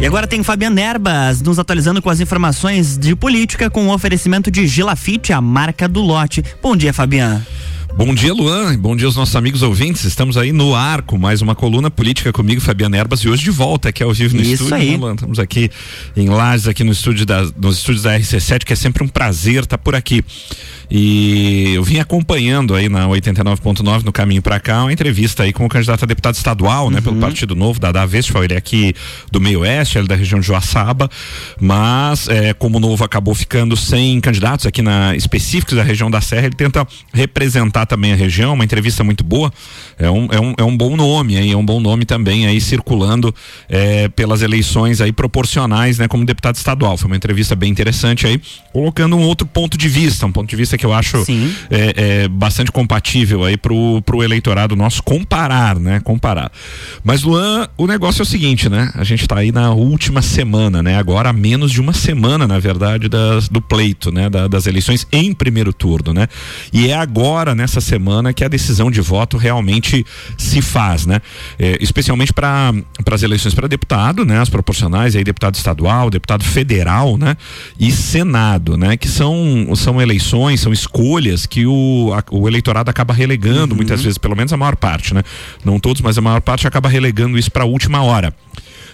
E 0.00 0.06
agora 0.06 0.26
tem 0.26 0.42
Fabiana 0.42 0.80
Erbas 0.80 1.42
nos 1.42 1.58
atualizando 1.58 2.00
com 2.00 2.08
as 2.08 2.20
informações 2.20 2.96
de 2.96 3.14
política 3.14 3.68
com 3.68 3.86
o 3.86 3.92
oferecimento 3.92 4.50
de 4.50 4.66
Gilafite, 4.66 5.30
a 5.30 5.42
marca 5.42 5.86
do 5.86 6.00
lote. 6.00 6.42
Bom 6.62 6.74
dia, 6.74 6.90
Fabiana. 6.90 7.46
Bom 7.94 8.14
dia, 8.14 8.32
Luan. 8.32 8.78
Bom 8.78 8.96
dia 8.96 9.06
aos 9.06 9.16
nossos 9.16 9.36
amigos 9.36 9.60
ouvintes. 9.60 10.04
Estamos 10.04 10.38
aí 10.38 10.52
no 10.52 10.74
arco, 10.74 11.18
mais 11.18 11.42
uma 11.42 11.54
coluna 11.54 11.90
política 11.90 12.32
comigo, 12.32 12.62
Fabiana 12.62 12.96
Erbas, 12.96 13.20
e 13.20 13.28
hoje 13.28 13.44
de 13.44 13.50
volta 13.50 13.90
aqui 13.90 14.02
ao 14.02 14.12
vivo 14.14 14.36
no 14.36 14.42
Isso 14.42 14.52
estúdio, 14.54 14.74
aí. 14.74 14.90
né, 14.92 14.96
Luan? 14.96 15.14
Estamos 15.14 15.38
aqui 15.38 15.70
em 16.16 16.28
Lages, 16.30 16.66
aqui 16.66 16.82
no 16.82 16.92
estúdio 16.92 17.26
da, 17.26 17.42
nos 17.60 17.78
estúdios 17.78 18.02
da 18.02 18.18
RC7, 18.18 18.64
que 18.64 18.72
é 18.72 18.76
sempre 18.76 19.04
um 19.04 19.08
prazer 19.08 19.64
estar 19.64 19.76
por 19.76 19.94
aqui. 19.94 20.24
E 20.90 21.74
eu 21.74 21.84
vim 21.84 22.00
acompanhando 22.00 22.74
aí 22.74 22.88
na 22.88 23.06
89.9 23.06 24.02
no 24.02 24.10
caminho 24.10 24.42
para 24.42 24.58
cá 24.58 24.82
uma 24.82 24.92
entrevista 24.92 25.44
aí 25.44 25.52
com 25.52 25.64
o 25.64 25.68
candidato 25.68 26.02
a 26.02 26.06
deputado 26.06 26.34
estadual, 26.34 26.90
né, 26.90 27.00
pelo 27.00 27.16
Partido 27.16 27.54
Novo, 27.54 27.78
Dada 27.78 28.04
Westphal, 28.04 28.42
ele 28.42 28.54
é 28.54 28.56
aqui 28.56 28.92
do 29.30 29.40
meio 29.40 29.60
oeste, 29.60 29.98
ele 29.98 30.06
é 30.06 30.08
da 30.08 30.16
região 30.16 30.40
de 30.40 30.46
Joaçaba, 30.46 31.08
mas 31.60 32.28
é, 32.28 32.52
como 32.54 32.78
o 32.78 32.80
Novo 32.80 33.04
acabou 33.04 33.34
ficando 33.34 33.76
sem 33.76 34.20
candidatos 34.20 34.66
aqui 34.66 34.82
na 34.82 35.14
específicos 35.14 35.76
da 35.76 35.84
região 35.84 36.10
da 36.10 36.20
Serra, 36.20 36.46
ele 36.46 36.56
tenta 36.56 36.84
representar 37.12 37.86
também 37.86 38.12
a 38.12 38.16
região, 38.16 38.54
uma 38.54 38.64
entrevista 38.64 39.04
muito 39.04 39.22
boa, 39.22 39.52
é 39.96 40.10
um, 40.10 40.28
é 40.32 40.40
um, 40.40 40.54
é 40.58 40.64
um 40.64 40.76
bom 40.76 40.96
nome 40.96 41.36
aí, 41.36 41.52
é 41.52 41.56
um 41.56 41.64
bom 41.64 41.78
nome 41.78 42.04
também 42.04 42.46
aí 42.48 42.60
circulando 42.60 43.32
é, 43.68 44.08
pelas 44.08 44.42
eleições 44.42 45.00
aí 45.00 45.12
proporcionais, 45.12 45.98
né, 45.98 46.08
como 46.08 46.24
deputado 46.24 46.56
estadual. 46.56 46.96
Foi 46.96 47.06
uma 47.06 47.16
entrevista 47.16 47.54
bem 47.54 47.70
interessante 47.70 48.26
aí, 48.26 48.40
colocando 48.72 49.16
um 49.16 49.22
outro 49.22 49.46
ponto 49.46 49.78
de 49.78 49.88
vista, 49.88 50.26
um 50.26 50.32
ponto 50.32 50.48
de 50.48 50.56
vista 50.56 50.79
que 50.80 50.86
eu 50.86 50.92
acho 50.94 51.22
é, 51.70 52.22
é 52.24 52.28
bastante 52.28 52.72
compatível 52.72 53.44
aí 53.44 53.56
pro, 53.56 54.00
pro 54.02 54.22
eleitorado 54.22 54.74
nosso 54.74 55.02
comparar, 55.02 55.78
né? 55.78 56.00
Comparar. 56.00 56.50
Mas, 57.04 57.22
Luan, 57.22 57.68
o 57.76 57.86
negócio 57.86 58.22
é 58.22 58.24
o 58.24 58.26
seguinte, 58.26 58.68
né? 58.68 58.90
A 58.94 59.04
gente 59.04 59.28
tá 59.28 59.38
aí 59.38 59.52
na 59.52 59.72
última 59.72 60.22
semana, 60.22 60.82
né? 60.82 60.96
Agora 60.96 61.32
menos 61.32 61.70
de 61.70 61.80
uma 61.80 61.92
semana, 61.92 62.46
na 62.46 62.58
verdade, 62.58 63.08
das, 63.08 63.48
do 63.48 63.60
pleito, 63.60 64.10
né? 64.10 64.30
Da- 64.30 64.48
das 64.48 64.66
eleições 64.66 65.06
em 65.12 65.34
primeiro 65.34 65.72
turno, 65.72 66.14
né? 66.14 66.26
E 66.72 66.88
é 66.88 66.94
agora, 66.94 67.54
nessa 67.54 67.80
semana, 67.80 68.32
que 68.32 68.42
a 68.42 68.48
decisão 68.48 68.90
de 68.90 69.00
voto 69.02 69.36
realmente 69.36 70.04
se 70.38 70.62
faz, 70.62 71.04
né? 71.04 71.20
É, 71.58 71.76
especialmente 71.80 72.32
para 72.32 72.72
as 73.12 73.22
eleições 73.22 73.54
para 73.54 73.68
deputado, 73.68 74.24
né? 74.24 74.40
As 74.40 74.48
proporcionais, 74.48 75.14
aí 75.14 75.22
deputado 75.22 75.56
estadual, 75.56 76.08
deputado 76.08 76.42
federal, 76.42 77.18
né? 77.18 77.36
E 77.78 77.92
senado, 77.92 78.76
né? 78.78 78.96
Que 78.96 79.08
são, 79.08 79.68
são 79.76 80.00
eleições, 80.00 80.60
são 80.60 80.69
escolhas 80.72 81.46
que 81.46 81.66
o, 81.66 82.12
a- 82.14 82.24
o 82.30 82.48
eleitorado 82.48 82.90
acaba 82.90 83.12
relegando 83.14 83.74
muitas 83.74 84.00
vezes, 84.02 84.18
pelo 84.18 84.36
menos 84.36 84.52
a 84.52 84.56
maior 84.56 84.76
parte, 84.76 85.14
né? 85.14 85.22
Não 85.64 85.78
todos, 85.80 86.00
mas 86.02 86.16
a 86.16 86.20
maior 86.20 86.40
parte 86.40 86.66
acaba 86.66 86.88
relegando 86.88 87.38
isso 87.38 87.50
para 87.50 87.62
a 87.64 87.66
última 87.66 88.02
hora. 88.02 88.34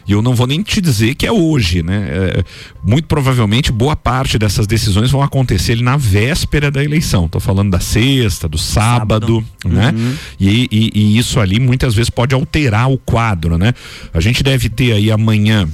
E 0.08 0.12
eu 0.12 0.22
não 0.22 0.36
vou 0.36 0.46
nem 0.46 0.62
te 0.62 0.80
dizer 0.80 1.16
que 1.16 1.26
é 1.26 1.32
hoje, 1.32 1.82
né? 1.82 2.06
É, 2.08 2.44
muito 2.84 3.06
provavelmente 3.08 3.72
boa 3.72 3.96
parte 3.96 4.38
dessas 4.38 4.64
decisões 4.64 5.10
vão 5.10 5.20
acontecer 5.20 5.80
na 5.82 5.96
véspera 5.96 6.70
da 6.70 6.82
eleição. 6.84 7.26
Tô 7.26 7.40
falando 7.40 7.70
da 7.72 7.80
sexta, 7.80 8.48
do 8.48 8.56
sábado, 8.56 9.44
né? 9.64 9.92
E, 10.38 10.68
e- 10.70 10.90
e 10.94 11.18
isso 11.18 11.40
ali 11.40 11.58
muitas 11.58 11.92
vezes 11.94 12.08
pode 12.08 12.36
alterar 12.36 12.88
o 12.88 12.96
quadro, 12.98 13.58
né? 13.58 13.72
A 14.14 14.20
gente 14.20 14.44
deve 14.44 14.68
ter 14.68 14.92
aí 14.92 15.10
amanhã 15.10 15.68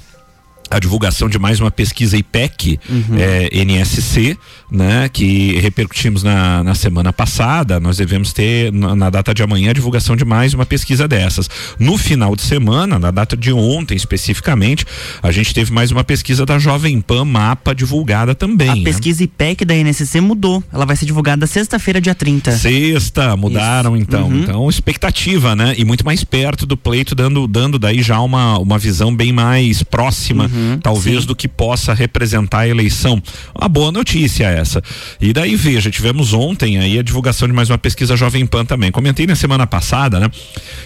a 0.73 0.79
divulgação 0.79 1.29
de 1.29 1.39
mais 1.39 1.61
uma 1.61 1.71
pesquisa 1.71 2.17
IPEC, 2.17 2.81
é, 3.19 3.63
NSC, 3.63 4.37
né, 4.71 5.09
que 5.13 5.59
repercutimos 5.61 6.23
na, 6.23 6.65
na 6.65 6.75
semana 6.75 7.13
passada. 7.13 7.79
Nós 7.79 7.99
devemos 7.99 8.33
ter 8.33 8.73
na, 8.73 8.97
na 8.97 9.11
data 9.11 9.35
de 9.35 9.43
amanhã 9.43 9.71
a 9.71 9.75
divulgação 9.75 10.17
de 10.17 10.25
mais 10.25 10.55
uma 10.55 10.65
pesquisa 10.65 11.07
dessas. 11.07 11.49
No 11.79 11.99
final 11.99 12.35
de 12.35 12.43
semana, 12.43 12.99
na 12.99 13.11
data 13.11 13.37
de 13.37 13.53
ontem 13.53 13.95
especificamente, 13.95 14.87
a 15.23 15.31
gente 15.31 15.53
teve 15.53 15.71
mais 15.71 15.91
uma 15.91 16.03
pesquisa 16.03 16.47
da 16.47 16.59
Jovem 16.59 17.01
Pan 17.03 17.27
Mapa 17.27 17.75
divulgada 17.75 18.35
também. 18.35 18.71
A 18.71 18.77
né? 18.77 18.83
pesquisa 18.83 19.23
IPEC 19.25 19.67
da 19.67 19.77
INSC 19.77 20.21
mudou. 20.21 20.65
Ela 20.73 20.87
vai 20.87 20.97
ser 20.97 21.05
divulgada 21.05 21.47
sexta-feira, 21.47 22.01
dia 22.01 22.15
30. 22.15 22.53
Sexta, 22.53 23.37
mudaram 23.37 23.95
então. 23.95 24.29
Uhum. 24.29 24.41
Então, 24.41 24.71
expectativa, 24.71 25.55
né? 25.55 25.75
E 25.77 25.85
muito 25.85 26.05
mais 26.05 26.25
perto 26.25 26.65
do 26.65 26.79
pleito, 26.79 27.15
dando, 27.15 27.47
dando 27.47 27.79
daí 27.79 28.03
já 28.03 28.21
uma, 28.21 28.59
uma 28.59 28.79
visão 28.79 29.15
bem 29.15 29.33
mais 29.33 29.83
próxima, 29.83 30.49
talvez, 30.49 30.62
Uhum. 30.63 30.81
sim. 31.23 31.27
do 31.27 31.37
que 31.37 31.49
possa 31.49 31.93
representar 31.95 32.61
a 32.61 32.69
eleição. 32.69 33.23
Uma 33.59 33.69
boa 33.69 33.91
notícia 33.93 34.45
essa. 34.47 34.83
E 35.21 35.33
daí, 35.33 35.57
veja, 35.57 35.91
tivemos 35.91 36.33
ontem 36.33 36.79
aí 36.79 36.99
a 36.99 37.03
divulgação 37.03 37.49
de 37.49 37.55
mais 37.55 37.71
uma 37.71 37.79
pesquisa 37.79 38.17
Jovem 38.17 38.47
Pan 38.47 38.65
também. 38.65 38.91
Comentei 38.91 39.27
na 39.27 39.35
semana 39.35 39.67
passada, 39.67 40.19
né? 40.21 40.29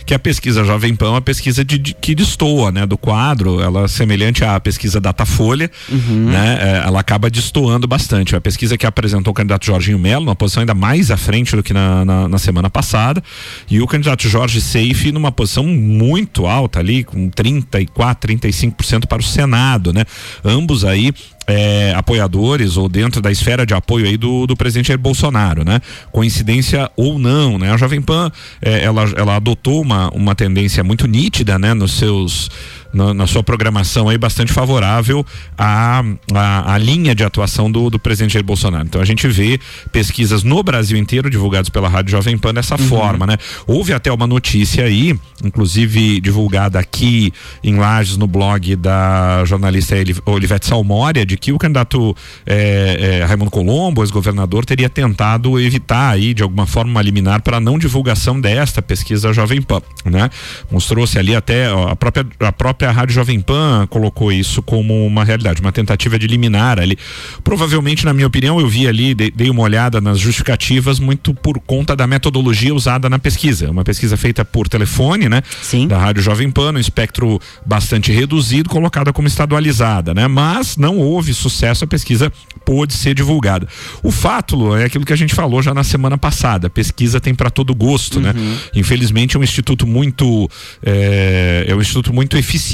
Que 0.05 0.15
a 0.15 0.19
pesquisa 0.19 0.65
Jovem 0.65 0.95
Pan 0.95 1.07
é 1.07 1.11
uma 1.11 1.21
pesquisa 1.21 1.65
de, 1.65 1.79
de- 1.79 1.95
que 1.95 2.15
destoa, 2.15 2.71
né? 2.71 2.87
Do 2.87 2.97
quadro, 2.99 3.61
ela 3.61 3.85
é 3.85 3.89
semelhante 3.89 4.45
à 4.45 4.59
pesquisa 4.61 5.01
Datafolha, 5.01 5.71
né? 5.91 6.59
É, 6.61 6.87
ela 6.87 7.01
acaba 7.01 7.29
destoando 7.31 7.87
bastante. 7.87 8.35
A 8.37 8.41
pesquisa 8.41 8.77
que 8.79 8.87
apresentou 8.87 9.31
o 9.31 9.35
candidato 9.35 9.67
Jorginho 9.67 9.99
Melo, 9.99 10.25
numa 10.25 10.37
posição 10.37 10.61
ainda 10.61 10.75
mais 10.75 11.11
à 11.11 11.17
frente 11.17 11.55
do 11.57 11.63
que 11.63 11.73
na, 11.73 12.05
na, 12.05 12.29
na 12.29 12.39
semana 12.39 12.71
passada, 12.71 13.23
e 13.71 13.81
o 13.81 13.87
candidato 13.87 14.29
Jorge 14.29 14.61
Seife 14.61 15.13
numa 15.13 15.33
posição 15.33 15.65
muito 15.67 16.47
alta 16.47 16.79
ali, 16.81 17.05
com 17.05 17.29
34, 17.29 18.33
35% 18.37 19.07
para 19.07 19.21
o 19.21 19.25
Senado, 19.25 19.66
né? 19.93 20.05
Ambos 20.45 20.85
aí 20.85 21.13
é, 21.47 21.93
apoiadores 21.97 22.77
ou 22.77 22.89
dentro 22.89 23.21
da 23.21 23.31
esfera 23.31 23.65
de 23.65 23.73
apoio 23.73 24.07
aí 24.07 24.17
do, 24.17 24.47
do 24.47 24.57
presidente 24.57 24.89
Jair 24.89 24.99
Bolsonaro, 24.99 25.65
né? 25.65 25.81
Coincidência 26.11 26.91
ou 26.97 27.19
não, 27.19 27.59
né? 27.59 27.71
A 27.73 27.77
Jovem 27.77 28.03
Pan, 28.03 28.31
é, 28.61 28.83
ela, 28.83 29.05
ela 29.17 29.37
adotou 29.37 29.81
uma, 29.81 30.09
uma 30.11 30.35
tendência 30.35 30.83
muito 30.83 31.07
nítida, 31.07 31.59
né? 31.59 31.73
Nos 31.73 31.93
seus 31.93 32.51
na, 32.97 33.13
na 33.13 33.27
sua 33.27 33.43
programação 33.43 34.09
aí 34.09 34.17
bastante 34.17 34.53
favorável 34.53 35.25
à, 35.57 36.03
à, 36.35 36.75
à 36.75 36.79
linha 36.79 37.15
de 37.15 37.23
atuação 37.23 37.71
do, 37.71 37.91
do 37.91 37.99
presidente 37.99 38.33
Jair 38.33 38.45
Bolsonaro. 38.45 38.87
Então 38.87 39.01
a 39.01 39.05
gente 39.05 39.29
vê 39.29 39.61
pesquisas 39.93 40.43
no 40.43 40.63
Brasil 40.63 40.97
inteiro 40.97 41.29
divulgadas 41.29 41.69
pela 41.69 41.89
Rádio 41.89 42.13
Jovem 42.13 42.39
Pan 42.39 42.55
dessa 42.55 42.79
forma, 42.79 43.27
né? 43.27 43.37
Houve 43.67 43.93
até 43.93 44.11
uma 44.11 44.27
notícia 44.27 44.85
aí, 44.85 45.15
inclusive 45.45 46.21
divulgada 46.21 46.79
aqui 46.79 47.33
em 47.63 47.77
Lages 47.77 48.17
no 48.17 48.27
blog 48.27 48.75
da 48.77 49.45
jornalista 49.45 49.95
Olivete 50.25 50.67
Salmória, 50.67 51.27
de 51.27 51.37
que 51.37 51.53
o 51.53 51.59
candidato 51.59 52.17
eh, 52.47 53.21
eh, 53.21 53.25
Raimundo 53.25 53.51
Colombo, 53.51 54.03
ex-governador, 54.03 54.65
teria 54.65 54.89
tentado 54.89 55.61
evitar 55.61 56.11
aí 56.11 56.33
de 56.33 56.43
alguma 56.43 56.67
forma 56.67 56.93
uma 56.93 57.03
liminar 57.03 57.43
para 57.43 57.61
não 57.61 57.79
divulgação 57.79 58.41
desta 58.41 58.81
pesquisa 58.81 59.33
Jovem 59.33 59.61
Pan, 59.61 59.83
né? 60.05 60.31
Mostrou-se 60.71 61.19
ali 61.19 61.37
até 61.37 61.71
ó, 61.71 61.89
a 61.89 61.97
própria 61.97 62.27
a 62.41 62.53
própria 62.53 62.86
Rádio 62.93 63.15
Jovem 63.15 63.41
Pan 63.41 63.87
colocou 63.89 64.33
isso 64.33 64.63
como 64.63 65.07
uma 65.07 65.25
realidade, 65.25 65.61
uma 65.61 65.73
tentativa 65.73 66.19
de 66.19 66.27
liminar 66.27 66.79
ali. 66.79 66.99
Provavelmente, 67.43 68.05
na 68.05 68.13
minha 68.13 68.27
opinião, 68.27 68.61
eu 68.61 68.69
vi 68.69 68.87
ali, 68.87 69.15
dei, 69.15 69.51
uma 69.51 69.63
olhada 69.63 70.01
nas 70.01 70.19
justificativas 70.19 70.99
muito 70.99 71.35
por 71.35 71.59
conta 71.61 71.97
da 71.97 72.07
metodologia 72.07 72.75
usada 72.75 73.09
na 73.09 73.19
pesquisa. 73.19 73.71
Uma 73.71 73.85
pesquisa 73.85 74.17
feita 74.17 74.45
por 74.45 74.69
telefone, 74.69 75.29
né? 75.29 75.43
Sim. 75.63 75.89
Da 75.89 75.99
Rádio 75.99 76.23
Jovem 76.23 76.51
Pan, 76.51 76.73
um 76.73 76.79
espectro 76.79 77.41
bastante 77.65 78.13
reduzido, 78.13 78.69
colocada 78.69 79.13
como 79.13 79.29
estadualizada, 79.29 80.13
né? 80.13 80.29
Mas 80.29 80.77
não 80.77 80.99
houve 80.99 81.33
sucesso, 81.33 81.85
a 81.85 81.87
pesquisa 81.87 82.33
pôde 82.65 82.93
ser 82.93 83.15
divulgada. 83.15 83.69
O 84.03 84.11
fato, 84.11 84.77
é 84.77 84.85
aquilo 84.85 85.05
que 85.05 85.13
a 85.13 85.17
gente 85.17 85.35
falou 85.35 85.63
já 85.63 85.73
na 85.73 85.85
semana 85.85 86.19
passada. 86.19 86.67
A 86.67 86.71
pesquisa 86.71 87.21
tem 87.21 87.35
para 87.35 87.51
todo 87.51 87.75
gosto, 87.75 88.21
né? 88.21 88.35
Infelizmente 88.75 89.37
é 89.37 89.41
um 89.41 89.45
instituto 89.45 89.87
muito 89.87 90.49
é, 90.83 91.67
é 91.69 91.75
um 91.75 91.81
instituto 91.81 92.13
muito 92.13 92.37
eficiente 92.37 92.66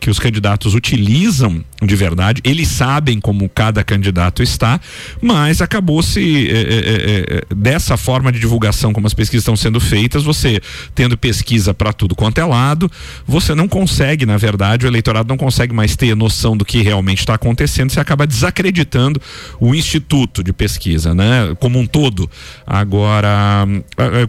que 0.00 0.10
os 0.10 0.18
candidatos 0.18 0.74
utilizam 0.74 1.64
de 1.80 1.94
verdade. 1.94 2.40
Eles 2.44 2.68
sabem 2.68 3.20
como 3.20 3.48
cada 3.48 3.84
candidato 3.84 4.42
está, 4.42 4.80
mas 5.22 5.62
acabou-se 5.62 6.48
é, 6.48 6.52
é, 6.52 7.42
é, 7.50 7.54
dessa 7.54 7.96
forma 7.96 8.32
de 8.32 8.40
divulgação 8.40 8.92
como 8.92 9.06
as 9.06 9.14
pesquisas 9.14 9.42
estão 9.42 9.56
sendo 9.56 9.80
feitas, 9.80 10.24
você 10.24 10.60
tendo 10.94 11.16
pesquisa 11.16 11.72
para 11.72 11.92
tudo 11.92 12.14
quanto 12.14 12.38
é 12.38 12.44
lado, 12.44 12.90
você 13.26 13.54
não 13.54 13.68
consegue, 13.68 14.26
na 14.26 14.36
verdade, 14.36 14.86
o 14.86 14.88
eleitorado 14.88 15.28
não 15.28 15.36
consegue 15.36 15.72
mais 15.72 15.94
ter 15.94 16.16
noção 16.16 16.56
do 16.56 16.64
que 16.64 16.82
realmente 16.82 17.20
está 17.20 17.34
acontecendo, 17.34 17.90
você 17.90 18.00
acaba 18.00 18.26
desacreditando 18.26 19.20
o 19.60 19.74
instituto 19.74 20.42
de 20.42 20.52
pesquisa, 20.52 21.14
né? 21.14 21.54
Como 21.60 21.78
um 21.78 21.86
todo. 21.86 22.28
Agora, 22.66 23.66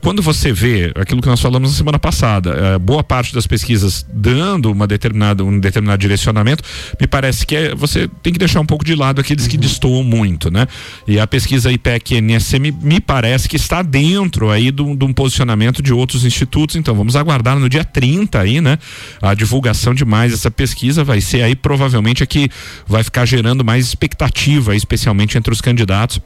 quando 0.01 0.22
você 0.22 0.54
vê 0.54 0.92
aquilo 0.95 1.22
que 1.22 1.28
nós 1.28 1.42
falamos 1.42 1.72
na 1.72 1.78
semana 1.78 2.00
passada, 2.00 2.78
boa 2.80 3.04
parte 3.04 3.33
das 3.33 3.48
pesquisas 3.48 4.06
dando 4.13 4.72
uma 4.72 4.88
determinada, 5.00 5.44
um 5.44 5.60
determinado 5.60 6.00
direcionamento, 6.00 6.63
me 7.00 7.07
parece 7.07 7.46
que 7.46 7.56
é- 7.56 7.74
você 7.74 8.10
tem 8.22 8.34
que 8.34 8.40
deixar 8.40 8.60
um 8.60 8.66
pouco 8.66 8.84
de 8.84 8.94
lado 8.94 9.22
aqueles 9.22 9.48
que 9.48 9.57
destoam 9.57 10.04
muito, 10.04 10.51
né? 10.51 10.68
E 11.07 11.19
a 11.19 11.25
pesquisa 11.25 11.72
IPEC 11.72 12.16
NSC 12.16 12.60
me, 12.60 12.72
me 12.72 13.00
parece 13.00 13.48
que 13.48 13.56
está 13.56 13.81
dentro 13.81 14.50
aí 14.51 14.72
de 14.72 14.81
um 14.81 15.13
posicionamento 15.13 15.81
de 15.81 15.94
outros 15.94 16.25
institutos, 16.25 16.75
então 16.75 16.94
vamos 16.94 17.16
aguardar 17.16 17.57
no 17.57 17.69
dia 17.69 17.84
30 17.84 18.40
aí, 18.40 18.60
né? 18.60 18.78
A 19.22 19.34
divulgação 19.34 19.94
de 19.94 20.04
mais 20.04 20.34
essa 20.34 20.51
pesquisa. 20.51 21.04
Vai 21.04 21.22
ser 21.22 21.42
aí 21.44 21.56
provavelmente 21.56 22.22
a 22.22 22.25
que 22.25 22.50
vai 22.86 23.04
ficar 23.04 23.25
gerando 23.25 23.63
mais 23.63 23.86
expectativa, 23.86 24.75
especialmente 24.75 25.38
entre 25.38 25.54
os 25.54 25.62
candidatos 25.62 26.19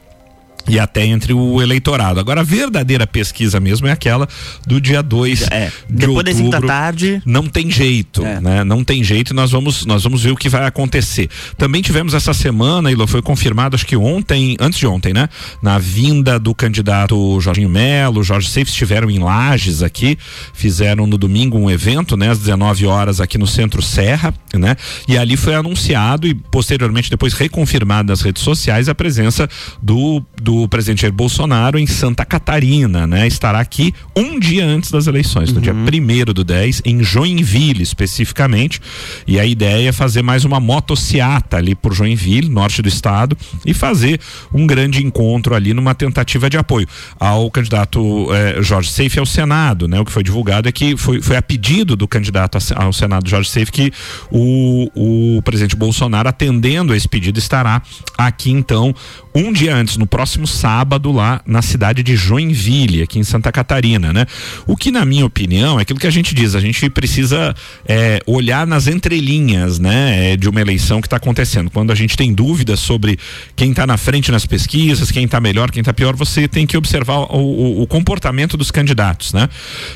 e 0.68 0.78
até 0.78 1.04
entre 1.04 1.32
o 1.32 1.60
eleitorado. 1.60 2.18
Agora, 2.18 2.40
a 2.40 2.44
verdadeira 2.44 3.06
pesquisa 3.06 3.60
mesmo 3.60 3.86
é 3.86 3.92
aquela 3.92 4.28
do 4.66 4.80
dia 4.80 5.02
2 5.02 5.42
é, 5.50 5.70
de 5.88 6.06
Depois 6.06 6.16
outubro. 6.18 6.34
5 6.34 6.50
da 6.50 6.60
tarde. 6.60 7.22
Não 7.24 7.46
tem 7.46 7.70
jeito, 7.70 8.24
é. 8.24 8.40
né? 8.40 8.64
Não 8.64 8.82
tem 8.82 9.02
jeito 9.04 9.32
e 9.32 9.36
nós 9.36 9.50
vamos, 9.50 9.84
nós 9.84 10.02
vamos 10.02 10.22
ver 10.22 10.30
o 10.30 10.36
que 10.36 10.48
vai 10.48 10.66
acontecer. 10.66 11.28
Também 11.58 11.82
tivemos 11.82 12.14
essa 12.14 12.32
semana, 12.32 12.90
e 12.90 13.06
foi 13.06 13.20
confirmado, 13.20 13.74
acho 13.76 13.86
que 13.86 13.96
ontem, 13.96 14.56
antes 14.58 14.78
de 14.78 14.86
ontem, 14.86 15.12
né? 15.12 15.28
Na 15.62 15.78
vinda 15.78 16.38
do 16.38 16.54
candidato 16.54 17.38
Jorginho 17.40 17.68
Melo, 17.68 18.22
Jorge 18.22 18.48
Seif 18.48 18.70
estiveram 18.70 19.10
em 19.10 19.18
Lages 19.18 19.82
aqui, 19.82 20.18
fizeram 20.52 21.06
no 21.06 21.18
domingo 21.18 21.58
um 21.58 21.70
evento, 21.70 22.16
né? 22.16 22.30
Às 22.30 22.38
19 22.38 22.86
horas 22.86 23.20
aqui 23.20 23.36
no 23.36 23.46
Centro 23.46 23.82
Serra, 23.82 24.32
né? 24.54 24.76
E 25.06 25.18
ali 25.18 25.36
foi 25.36 25.54
anunciado 25.54 26.26
e 26.26 26.34
posteriormente 26.34 27.10
depois 27.10 27.34
reconfirmado 27.34 28.08
nas 28.08 28.22
redes 28.22 28.42
sociais 28.42 28.88
a 28.88 28.94
presença 28.94 29.48
do, 29.82 30.24
do 30.40 30.53
do 30.54 30.68
presidente 30.68 31.02
Jair 31.02 31.12
Bolsonaro 31.12 31.78
em 31.78 31.86
Santa 31.86 32.24
Catarina, 32.24 33.06
né? 33.06 33.26
Estará 33.26 33.58
aqui 33.58 33.92
um 34.16 34.38
dia 34.38 34.64
antes 34.64 34.90
das 34.90 35.08
eleições, 35.08 35.52
no 35.52 35.60
dia 35.60 35.74
1 35.74 35.76
uhum. 35.76 36.24
do 36.32 36.44
10, 36.44 36.82
em 36.84 37.02
Joinville, 37.02 37.82
especificamente. 37.82 38.80
E 39.26 39.40
a 39.40 39.44
ideia 39.44 39.88
é 39.88 39.92
fazer 39.92 40.22
mais 40.22 40.44
uma 40.44 40.60
motociata 40.60 41.56
ali 41.56 41.74
por 41.74 41.92
Joinville, 41.92 42.48
norte 42.48 42.80
do 42.82 42.88
estado, 42.88 43.36
e 43.66 43.74
fazer 43.74 44.20
um 44.52 44.66
grande 44.66 45.04
encontro 45.04 45.54
ali 45.54 45.74
numa 45.74 45.94
tentativa 45.94 46.48
de 46.48 46.56
apoio 46.56 46.86
ao 47.18 47.50
candidato 47.50 48.32
eh, 48.32 48.62
Jorge 48.62 48.90
Seife 48.90 49.18
ao 49.18 49.26
Senado, 49.26 49.88
né? 49.88 49.98
O 49.98 50.04
que 50.04 50.12
foi 50.12 50.22
divulgado 50.22 50.68
é 50.68 50.72
que 50.72 50.96
foi, 50.96 51.20
foi 51.20 51.36
a 51.36 51.42
pedido 51.42 51.96
do 51.96 52.06
candidato 52.06 52.58
ao 52.76 52.92
Senado 52.92 53.28
Jorge 53.28 53.50
Seife 53.50 53.72
que 53.72 53.92
o, 54.30 55.36
o 55.36 55.42
presidente 55.42 55.74
Bolsonaro, 55.74 56.28
atendendo 56.28 56.92
a 56.92 56.96
esse 56.96 57.08
pedido, 57.08 57.38
estará 57.38 57.82
aqui 58.16 58.50
então 58.50 58.94
um 59.34 59.52
dia 59.52 59.74
antes, 59.74 59.96
no 59.96 60.06
próximo 60.06 60.46
sábado, 60.46 61.10
lá 61.10 61.40
na 61.44 61.60
cidade 61.60 62.04
de 62.04 62.14
Joinville, 62.14 63.02
aqui 63.02 63.18
em 63.18 63.24
Santa 63.24 63.50
Catarina, 63.50 64.12
né? 64.12 64.26
O 64.64 64.76
que, 64.76 64.92
na 64.92 65.04
minha 65.04 65.26
opinião, 65.26 65.78
é 65.78 65.82
aquilo 65.82 65.98
que 65.98 66.06
a 66.06 66.10
gente 66.10 66.32
diz, 66.32 66.54
a 66.54 66.60
gente 66.60 66.88
precisa 66.88 67.52
é, 67.84 68.20
olhar 68.26 68.64
nas 68.64 68.86
entrelinhas, 68.86 69.80
né? 69.80 70.32
É, 70.32 70.36
de 70.36 70.48
uma 70.48 70.60
eleição 70.60 71.00
que 71.00 71.08
está 71.08 71.16
acontecendo. 71.16 71.68
Quando 71.68 71.90
a 71.90 71.96
gente 71.96 72.16
tem 72.16 72.32
dúvidas 72.32 72.78
sobre 72.78 73.18
quem 73.56 73.70
está 73.70 73.84
na 73.86 73.96
frente 73.96 74.30
nas 74.30 74.46
pesquisas, 74.46 75.10
quem 75.10 75.24
está 75.24 75.40
melhor, 75.40 75.72
quem 75.72 75.80
está 75.80 75.92
pior, 75.92 76.14
você 76.14 76.46
tem 76.46 76.64
que 76.64 76.76
observar 76.76 77.18
o, 77.18 77.36
o, 77.36 77.82
o, 77.82 77.86
comportamento 77.88 78.56
dos 78.56 78.70
candidatos, 78.70 79.32
né? 79.32 79.48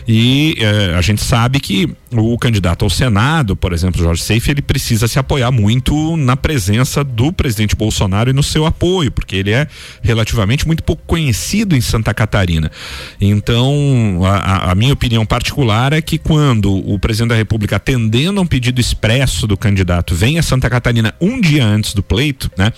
E 0.06 0.56
é, 0.58 0.94
a 0.96 1.00
gente 1.00 1.22
sabe 1.22 1.60
que 1.60 1.88
o 2.10 2.36
candidato 2.38 2.84
ao 2.84 2.90
Senado, 2.90 3.54
por 3.54 3.72
exemplo, 3.72 4.02
Jorge 4.02 4.22
Seife, 4.22 4.50
ele 4.50 4.62
precisa 4.62 5.06
se 5.06 5.18
apoiar 5.18 5.52
muito 5.52 6.16
na 6.16 6.36
presença 6.36 7.04
do 7.04 7.32
presidente 7.32 7.76
Bolsonaro 7.76 8.30
e 8.30 8.32
no 8.32 8.42
seu 8.42 8.66
apoio, 8.66 9.12
porque 9.12 9.27
ele 9.36 9.50
é 9.50 9.66
relativamente 10.02 10.66
muito 10.66 10.82
pouco 10.82 11.02
conhecido 11.06 11.76
em 11.76 11.80
Santa 11.80 12.12
Catarina. 12.12 12.70
Então, 13.20 14.20
a, 14.24 14.72
a 14.72 14.74
minha 14.74 14.92
opinião 14.92 15.24
particular 15.24 15.92
é 15.92 16.00
que 16.00 16.18
quando 16.18 16.74
o 16.74 16.98
presidente 16.98 17.30
da 17.30 17.36
República, 17.36 17.76
atendendo 17.76 18.40
a 18.40 18.42
um 18.42 18.46
pedido 18.46 18.80
expresso 18.80 19.46
do 19.46 19.56
candidato, 19.56 20.14
vem 20.14 20.38
a 20.38 20.42
Santa 20.42 20.68
Catarina 20.68 21.14
um 21.20 21.40
dia 21.40 21.64
antes 21.64 21.94
do 21.94 22.02
pleito, 22.02 22.50
né? 22.56 22.72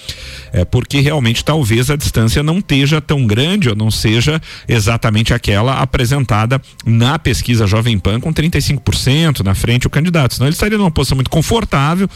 É 0.52 0.64
porque 0.64 1.00
realmente 1.00 1.44
talvez 1.44 1.90
a 1.90 1.96
distância 1.96 2.42
não 2.42 2.58
esteja 2.58 3.00
tão 3.00 3.26
grande 3.26 3.68
ou 3.68 3.76
não 3.76 3.90
seja 3.90 4.40
exatamente 4.68 5.32
aquela 5.34 5.80
apresentada 5.80 6.60
na 6.84 7.18
pesquisa 7.18 7.66
Jovem 7.66 7.98
Pan 7.98 8.20
com 8.20 8.32
35% 8.32 9.40
na 9.40 9.54
frente 9.54 9.86
o 9.86 9.90
candidato. 9.90 10.34
Senão 10.34 10.46
ele 10.46 10.54
estaria 10.54 10.78
numa 10.78 10.90
posição 10.90 11.16
muito 11.16 11.30
confortável 11.30 12.08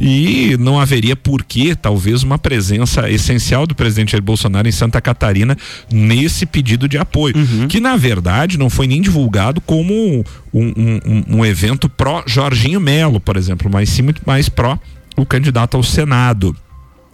e 0.00 0.56
não 0.58 0.80
haveria 0.80 1.16
por 1.16 1.44
que 1.44 1.74
talvez 1.74 2.22
uma 2.22 2.38
presença 2.38 3.10
essencial 3.10 3.66
do 3.66 3.74
presidente 3.78 4.12
Jair 4.12 4.22
Bolsonaro 4.22 4.68
em 4.68 4.72
Santa 4.72 5.00
Catarina 5.00 5.56
nesse 5.90 6.44
pedido 6.44 6.86
de 6.86 6.98
apoio, 6.98 7.34
uhum. 7.36 7.68
que 7.68 7.80
na 7.80 7.96
verdade 7.96 8.58
não 8.58 8.68
foi 8.68 8.86
nem 8.86 9.00
divulgado 9.00 9.60
como 9.62 9.94
um, 9.94 10.22
um, 10.52 10.72
um, 10.76 11.24
um 11.38 11.46
evento 11.46 11.88
pró 11.88 12.22
Jorginho 12.26 12.80
Melo, 12.80 13.20
por 13.20 13.36
exemplo, 13.36 13.70
mas 13.72 13.88
sim 13.88 14.02
muito 14.02 14.20
mais 14.26 14.48
pró 14.48 14.78
o 15.16 15.24
candidato 15.24 15.76
ao 15.76 15.82
Senado 15.82 16.54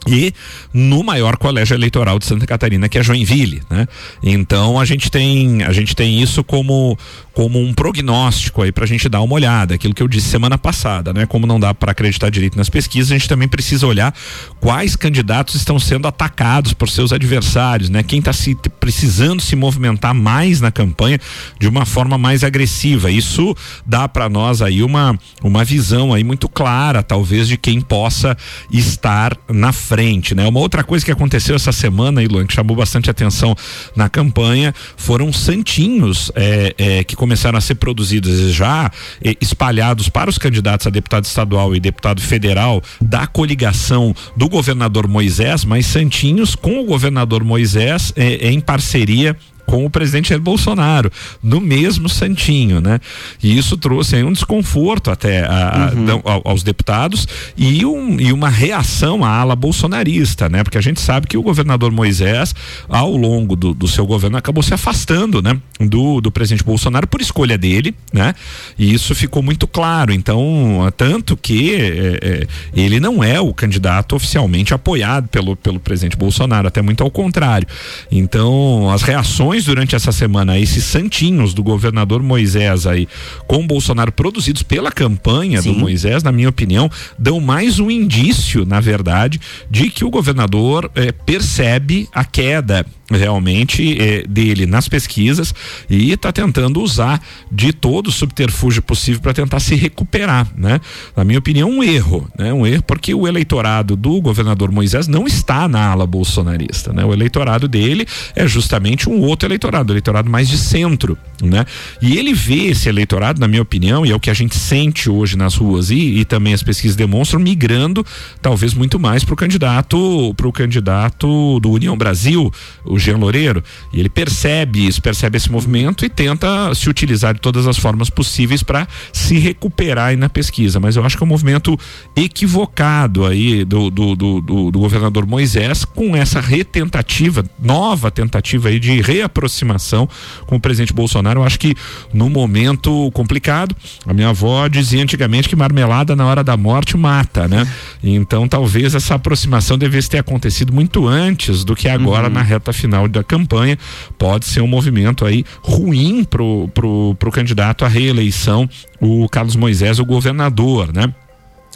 e 0.06 0.33
no 0.73 1.03
maior 1.03 1.37
colégio 1.37 1.75
eleitoral 1.75 2.19
de 2.19 2.27
Santa 2.27 2.47
Catarina, 2.47 2.89
que 2.89 2.99
é 2.99 3.03
Joinville, 3.03 3.62
né? 3.71 3.87
Então 4.23 4.79
a 4.79 4.85
gente 4.85 5.11
tem 5.11 5.62
a 5.62 5.73
gente 5.73 5.95
tem 5.95 6.23
isso 6.23 6.43
como 6.45 6.99
como 7.33 7.61
um 7.61 7.75
prognóstico 7.75 8.62
aí 8.62 8.71
para 8.71 8.85
a 8.85 8.87
gente 8.87 9.09
dar 9.09 9.21
uma 9.21 9.35
olhada, 9.35 9.75
aquilo 9.75 9.93
que 9.93 10.03
eu 10.03 10.06
disse 10.06 10.29
semana 10.29 10.56
passada, 10.56 11.12
né? 11.12 11.27
Como 11.27 11.47
não 11.47 11.59
dá 11.59 11.75
para 11.75 11.91
acreditar 11.91 12.31
direito 12.31 12.56
nas 12.56 12.71
pesquisas, 12.71 13.11
a 13.11 13.19
gente 13.19 13.29
também 13.29 13.49
precisa 13.49 13.87
olhar 13.87 14.15
quais 14.61 14.95
candidatos 14.95 15.56
estão 15.56 15.79
sendo 15.79 16.06
atacados 16.06 16.73
por 16.73 16.89
seus 16.89 17.12
adversários, 17.12 17.91
né? 17.91 18.03
Quem 18.05 18.21
está 18.21 18.33
se 18.33 18.56
precisando 18.79 19.43
se 19.43 19.56
movimentar 19.56 20.15
mais 20.15 20.61
na 20.61 20.71
campanha 20.71 21.19
de 21.59 21.67
uma 21.67 21.85
forma 21.85 22.17
mais 22.17 22.45
agressiva. 22.45 23.11
Isso 23.11 23.55
dá 23.85 24.09
para 24.09 24.29
nós 24.29 24.62
aí 24.62 24.83
uma 24.83 25.19
uma 25.43 25.65
visão 25.65 26.15
aí 26.15 26.23
muito 26.23 26.49
clara, 26.49 27.03
talvez 27.03 27.49
de 27.49 27.56
quem 27.56 27.81
possa 27.81 28.37
estar 28.71 29.37
na 29.49 29.73
frente, 29.73 29.94
né? 30.35 30.46
Uma 30.46 30.61
outra 30.61 30.82
coisa 30.82 31.05
que 31.05 31.11
aconteceu 31.11 31.55
essa 31.55 31.73
semana, 31.73 32.23
Ilan, 32.23 32.46
que 32.46 32.55
chamou 32.55 32.76
bastante 32.76 33.11
atenção 33.11 33.55
na 33.94 34.08
campanha, 34.08 34.75
foram 34.96 35.32
santinhos 35.32 36.31
é, 36.35 36.75
é, 36.76 37.05
que 37.05 37.17
começaram 37.17 37.58
a 37.58 37.61
ser 37.61 37.76
produzidos 37.76 38.52
já 38.52 38.91
eh, 39.23 39.37
espalhados 39.41 40.08
para 40.08 40.31
os 40.31 40.38
candidatos 40.38 40.87
a 40.87 40.91
deputado 40.91 41.25
estadual 41.25 41.75
e 41.75 41.81
deputado 41.81 42.20
federal 42.20 42.82
da 43.00 43.26
coligação 43.26 44.14
do 44.37 44.49
governador 44.49 45.06
Moisés, 45.06 45.64
mas 45.64 45.87
Santinhos 45.87 46.55
com 46.55 46.81
o 46.81 46.85
governador 46.85 47.44
Moisés 47.44 48.12
eh, 48.17 48.49
em 48.49 48.61
parceria 48.61 49.37
com 49.66 49.84
o 49.84 49.90
presidente 49.90 50.28
Jair 50.28 50.40
Bolsonaro, 50.40 51.11
no 51.43 51.61
mesmo 51.61 52.08
santinho, 52.08 52.81
né? 52.81 53.00
E 53.43 53.56
isso 53.56 53.76
trouxe 53.76 54.22
um 54.22 54.32
desconforto 54.32 55.11
até 55.11 55.44
a, 55.44 55.93
uhum. 55.94 56.22
a, 56.25 56.50
aos 56.50 56.62
deputados 56.62 57.26
e, 57.56 57.84
um, 57.84 58.20
e 58.20 58.32
uma 58.32 58.49
reação 58.49 59.25
à 59.25 59.28
ala 59.28 59.56
bolsonarista, 59.56 60.49
né? 60.49 60.62
Porque 60.62 60.78
a 60.78 60.81
gente 60.81 61.00
sabe 61.00 61.26
que 61.26 61.37
o 61.37 61.43
governador 61.43 61.90
Moisés, 61.90 62.55
ao 62.88 63.16
longo 63.16 63.56
do, 63.56 63.72
do 63.75 63.88
seu 63.88 64.06
governo, 64.06 64.37
acabou 64.37 64.62
se 64.62 64.75
afastando, 64.75 65.40
né? 65.40 65.58
Do, 65.81 66.20
do 66.20 66.31
presidente 66.31 66.64
Bolsonaro 66.64 67.06
por 67.06 67.20
escolha 67.20 67.56
dele, 67.56 67.94
né? 68.12 68.34
E 68.78 68.93
isso 68.93 69.14
ficou 69.14 69.43
muito 69.43 69.67
claro. 69.67 70.12
Então, 70.12 70.93
tanto 70.96 71.37
que 71.37 71.75
é, 71.75 72.19
é, 72.22 72.46
ele 72.75 73.00
não 73.00 73.22
é 73.22 73.40
o 73.40 73.52
candidato 73.52 74.17
oficialmente 74.17 74.75
apoiado 74.75 75.28
pelo, 75.28 75.56
pelo 75.56 75.81
presidente 75.81 76.17
Bolsonaro, 76.17 76.69
até 76.69 76.82
muito 76.82 77.02
ao 77.02 77.10
contrário. 77.10 77.67
Então, 78.10 78.90
as 78.90 79.02
reações 79.02 79.54
durante 79.62 79.95
essa 79.95 80.11
semana, 80.11 80.59
esses 80.59 80.83
santinhos 80.83 81.55
do 81.55 81.62
governador 81.62 82.23
Moisés 82.23 82.87
aí 82.87 83.06
com 83.47 83.65
Bolsonaro 83.65 84.11
produzidos 84.11 84.65
pela 84.65 84.91
campanha 84.91 85.62
Sim. 85.62 85.73
do 85.73 85.79
Moisés, 85.79 86.23
na 86.23 86.33
minha 86.33 86.49
opinião, 86.49 86.91
dão 87.17 87.39
mais 87.39 87.79
um 87.79 87.91
indício, 87.91 88.67
na 88.67 88.81
verdade, 88.81 89.41
de 89.71 89.91
que 89.91 90.05
o 90.05 90.11
governador 90.11 90.91
eh, 90.96 91.13
percebe 91.13 92.08
a 92.13 92.25
queda 92.25 92.84
realmente 93.11 94.01
é, 94.01 94.23
dele 94.27 94.67
nas 94.67 94.89
pesquisas 94.89 95.55
e 95.91 96.11
está 96.13 96.32
tentando 96.32 96.81
usar 96.81 97.20
de 97.51 97.73
todo 97.73 98.06
o 98.08 98.13
subterfúgio 98.13 98.82
possível 98.82 99.20
para 99.20 99.34
tentar 99.34 99.61
se 99.61 99.75
recuperar, 99.75 100.49
né? 100.56 100.81
Na 101.15 101.25
minha 101.25 101.39
opinião, 101.39 101.70
um 101.70 101.82
erro, 101.82 102.29
né? 102.39 102.53
Um 102.53 102.67
erro 102.67 102.82
porque 102.82 103.15
o 103.15 103.29
eleitorado 103.29 103.96
do 103.96 104.20
governador 104.20 104.73
Moisés 104.73 105.06
não 105.06 105.27
está 105.27 105.69
na 105.69 105.89
ala 105.89 106.06
bolsonarista, 106.06 106.93
né? 106.93 107.05
O 107.05 107.13
eleitorado 107.13 107.69
dele 107.69 108.06
é 108.34 108.46
justamente 108.46 109.08
um 109.08 109.20
outro 109.20 109.46
eleitorado, 109.46 109.91
o 109.91 109.93
eleitorado 109.93 110.31
mais 110.31 110.49
de 110.49 110.56
centro, 110.56 111.19
né? 111.43 111.67
E 112.01 112.17
ele 112.17 112.32
vê 112.32 112.67
esse 112.67 112.89
eleitorado, 112.89 113.39
na 113.39 113.49
minha 113.49 113.63
opinião, 113.63 114.06
e 114.06 114.11
é 114.11 114.15
o 114.15 114.20
que 114.20 114.31
a 114.31 114.34
gente 114.34 114.56
sente 114.56 115.11
hoje 115.11 115.37
nas 115.37 115.55
ruas 115.55 115.91
e, 115.91 116.20
e 116.20 116.25
também 116.25 116.55
as 116.55 116.63
pesquisas 116.63 116.96
demonstram 116.96 117.41
migrando 117.41 118.05
talvez 118.41 118.73
muito 118.73 118.99
mais 118.99 119.25
para 119.25 119.34
o 119.34 119.37
candidato, 119.37 120.32
para 120.37 120.49
o 120.49 120.53
candidato 120.53 121.61
do 121.61 121.70
União 121.70 121.96
Brasil, 121.96 122.51
o 122.94 122.98
Jean 122.98 123.17
Loureiro, 123.17 123.63
e 123.93 124.01
ele 124.01 124.08
percebe 124.08 124.86
isso, 124.86 125.03
percebe 125.03 125.36
esse 125.36 125.51
movimento 125.51 126.05
e 126.05 126.08
tenta 126.08 126.74
se 126.74 126.89
utilizar 126.89 127.34
de 127.34 127.41
todas 127.41 127.67
as 127.67 127.77
formas 127.77 128.08
possíveis 128.08 128.63
para 128.63 128.86
se 129.13 129.39
recuperar 129.39 130.08
aí 130.08 130.17
na 130.17 130.29
pesquisa. 130.29 130.79
Mas 130.79 130.96
eu 130.96 131.05
acho 131.05 131.17
que 131.17 131.22
é 131.22 131.27
um 131.27 131.29
movimento 131.29 131.79
equivocado 132.15 133.27
aí 133.27 133.65
do, 133.65 133.91
do, 133.91 134.15
do, 134.15 134.41
do, 134.41 134.70
do 134.70 134.79
governador 134.79 135.27
Moisés 135.27 135.84
com 135.84 136.17
essa 136.17 136.41
retentativa, 136.41 137.44
nova 137.60 138.10
tentativa 138.10 138.69
aí 138.69 138.79
de 138.79 139.01
reaproximação 139.01 140.08
com 140.46 140.56
o 140.56 140.60
presidente 140.60 140.93
Bolsonaro. 140.93 141.41
Eu 141.41 141.44
acho 141.44 141.58
que 141.58 141.74
no 142.13 142.31
momento 142.31 143.10
complicado, 143.13 143.74
a 144.06 144.15
minha 144.15 144.29
avó 144.29 144.69
dizia 144.69 145.03
antigamente 145.03 145.48
que 145.48 145.56
marmelada 145.56 146.15
na 146.15 146.27
hora 146.27 146.44
da 146.44 146.56
morte 146.56 146.96
mata, 146.96 147.48
né? 147.48 147.67
Então 148.03 148.46
talvez 148.46 148.94
essa 148.94 149.17
aproximação 149.17 149.77
devesse 149.77 150.10
ter 150.10 150.19
acontecido 150.19 150.72
muito 150.72 151.08
antes 151.08 151.65
do 151.65 151.74
que 151.74 151.89
agora 151.89 152.29
uhum. 152.29 152.34
na 152.34 152.43
reta 152.43 152.72
final 152.72 152.83
final 152.84 153.08
da 153.08 153.24
campanha, 153.24 153.79
pode 154.19 154.44
ser 154.44 154.60
um 154.60 154.67
movimento 154.67 155.24
aí 155.24 155.44
ruim 155.62 156.22
pro, 156.22 156.69
pro, 156.74 157.17
pro 157.19 157.31
candidato 157.31 157.84
à 157.84 157.88
reeleição, 157.88 158.69
o 159.00 159.26
Carlos 159.29 159.56
Moisés, 159.56 159.98
o 159.98 160.05
governador, 160.05 160.93
né? 160.93 161.12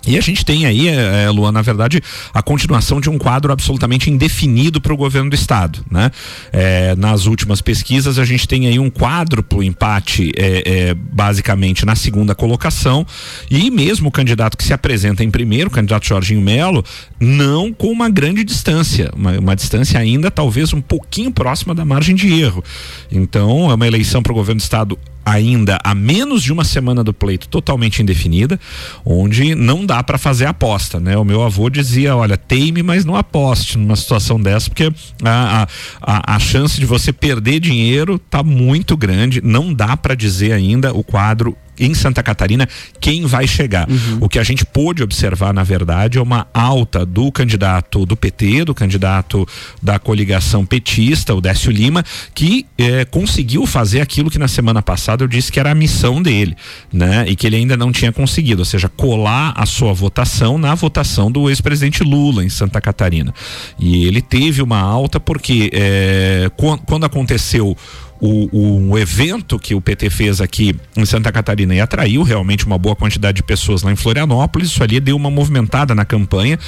E 0.07 0.17
a 0.17 0.21
gente 0.21 0.45
tem 0.45 0.67
aí, 0.67 0.89
é, 0.89 1.29
Luan, 1.31 1.53
na 1.53 1.63
verdade, 1.63 2.01
a 2.33 2.43
continuação 2.43 3.01
de 3.01 3.11
um 3.11 3.19
quadro 3.19 3.53
absolutamente 3.53 4.11
indefinido 4.11 4.81
para 4.81 4.93
o 4.93 4.97
governo 4.97 5.31
do 5.31 5.35
estado, 5.35 5.85
né? 5.91 6.11
É, 6.53 6.95
nas 6.97 7.27
últimas 7.27 7.61
pesquisas 7.61 8.19
a 8.19 8.25
gente 8.25 8.47
tem 8.47 8.67
aí 8.67 8.79
um 8.79 8.91
quádruplo 8.91 9.63
empate, 9.63 10.33
é, 10.37 10.63
é, 10.65 10.95
basicamente 10.95 11.85
na 11.85 11.95
segunda 11.95 12.35
colocação 12.35 13.07
e 13.51 13.71
mesmo 13.71 14.09
o 14.09 14.13
candidato 14.13 14.57
que 14.57 14.65
se 14.65 14.73
apresenta 14.73 15.25
em 15.25 15.31
primeiro, 15.31 15.69
o 15.69 15.73
candidato 15.73 16.07
Jorginho 16.07 16.41
Melo, 16.41 16.85
não 17.21 17.73
com 17.73 17.91
uma 17.91 18.09
grande 18.09 18.45
distância, 18.45 19.11
uma, 19.15 19.39
uma 19.39 19.57
distância 19.57 19.99
ainda 19.99 20.31
talvez 20.31 20.73
um 20.73 20.81
pouquinho 20.81 21.31
próxima 21.31 21.75
da 21.75 21.85
margem 21.85 22.15
de 22.15 22.33
erro. 22.41 22.63
Então 23.11 23.71
é 23.71 23.75
uma 23.75 23.87
eleição 23.87 24.23
para 24.23 24.33
o 24.33 24.35
governo 24.35 24.61
do 24.61 24.63
estado 24.63 24.99
ainda 25.29 25.79
a 25.85 25.95
menos 25.95 26.43
de 26.43 26.53
uma 26.53 26.65
semana 26.65 27.05
do 27.05 27.13
pleito 27.13 27.49
totalmente 27.49 28.03
indefinida, 28.03 28.59
onde 29.05 29.55
não 29.55 29.85
dá 29.89 30.03
para 30.03 30.19
fazer 30.19 30.45
aposta, 30.45 31.01
né? 31.01 31.17
O 31.17 31.25
meu 31.25 31.43
avô 31.43 31.71
dizia, 31.71 32.15
olha, 32.15 32.37
teime, 32.37 32.83
mas 32.83 33.07
não 33.07 33.17
aposte 33.17 33.79
numa 33.79 33.97
situação 33.97 34.39
dessa, 34.39 34.69
porque 34.69 34.93
a, 35.25 35.67
a, 36.03 36.35
a 36.35 36.39
chance 36.39 36.79
de 36.79 36.85
você 36.85 37.11
perder 37.11 37.59
dinheiro 37.59 38.19
tá 38.19 38.43
muito 38.43 38.99
grande, 38.99 39.41
não 39.43 39.73
dá 39.73 39.97
para 39.97 40.15
dizer 40.15 40.53
ainda 40.53 40.93
o 40.93 41.03
quadro 41.03 41.57
em 41.79 41.95
Santa 41.95 42.23
Catarina 42.23 42.69
quem 43.01 43.27
vai 43.27 43.47
chegar. 43.47 43.89
Uhum. 43.89 44.19
O 44.21 44.29
que 44.29 44.39
a 44.39 44.43
gente 44.43 44.65
pôde 44.65 45.03
observar, 45.03 45.53
na 45.53 45.63
verdade, 45.63 46.19
é 46.19 46.23
uma 46.23 46.47
alta 46.53 47.05
do 47.05 47.31
candidato 47.31 48.05
do 48.05 48.17
PT, 48.17 48.65
do 48.65 48.75
candidato 48.75 49.47
da 49.83 49.99
coligação 49.99 50.65
petista, 50.65 51.35
o 51.35 51.41
Décio 51.41 51.71
Lima, 51.71 52.05
que 52.35 52.67
eh, 52.77 53.05
conseguiu 53.05 53.67
fazer 53.67 54.01
aquilo 54.01 54.31
que 54.31 54.39
na 54.39 54.49
semana 54.49 54.83
passada 54.83 55.25
eu 55.25 55.29
disse 55.29 55.51
que 55.51 55.61
era 55.61 55.71
a 55.71 55.75
missão 55.75 56.23
dele, 56.23 56.57
né? 56.93 57.25
E 57.29 57.37
que 57.37 57.47
ele 57.47 57.57
ainda 57.57 57.77
não 57.77 57.93
tinha 57.93 58.13
conseguido, 58.13 58.63
ou 58.63 58.65
seja, 58.65 58.89
colar 58.89 59.53
a 59.57 59.67
sua 59.67 59.93
votação 59.93 60.59
na 60.59 60.75
votação 60.75 61.31
do 61.31 61.49
ex-presidente 61.49 62.03
Lula 62.03 62.45
em 62.45 62.49
Santa 62.49 62.81
Catarina. 62.81 63.35
E 63.79 64.07
ele 64.07 64.21
teve 64.21 64.63
uma 64.63 64.81
alta 64.81 65.21
porque 65.21 65.71
eh, 65.73 66.51
quando 66.87 67.05
aconteceu 67.05 67.77
o, 68.21 68.91
o, 68.91 68.99
evento 68.99 69.59
que 69.59 69.75
o 69.75 69.81
PT 69.81 70.11
fez 70.11 70.41
aqui 70.41 70.75
em 70.97 71.05
Santa 71.05 71.31
Catarina 71.31 71.75
e 71.75 71.81
atraiu 71.81 72.23
realmente 72.23 72.67
uma 72.67 72.77
boa 72.77 72.97
quantidade 72.97 73.37
de 73.37 73.43
pessoas 73.43 73.83
lá 73.83 73.93
em 73.93 73.97
Florianópolis, 73.97 74.69
isso 74.69 74.83
ali 74.83 74.99
deu 74.99 75.17
uma 75.17 75.31
movimentada 75.31 75.95
na 75.95 76.05
campanha 76.05 76.59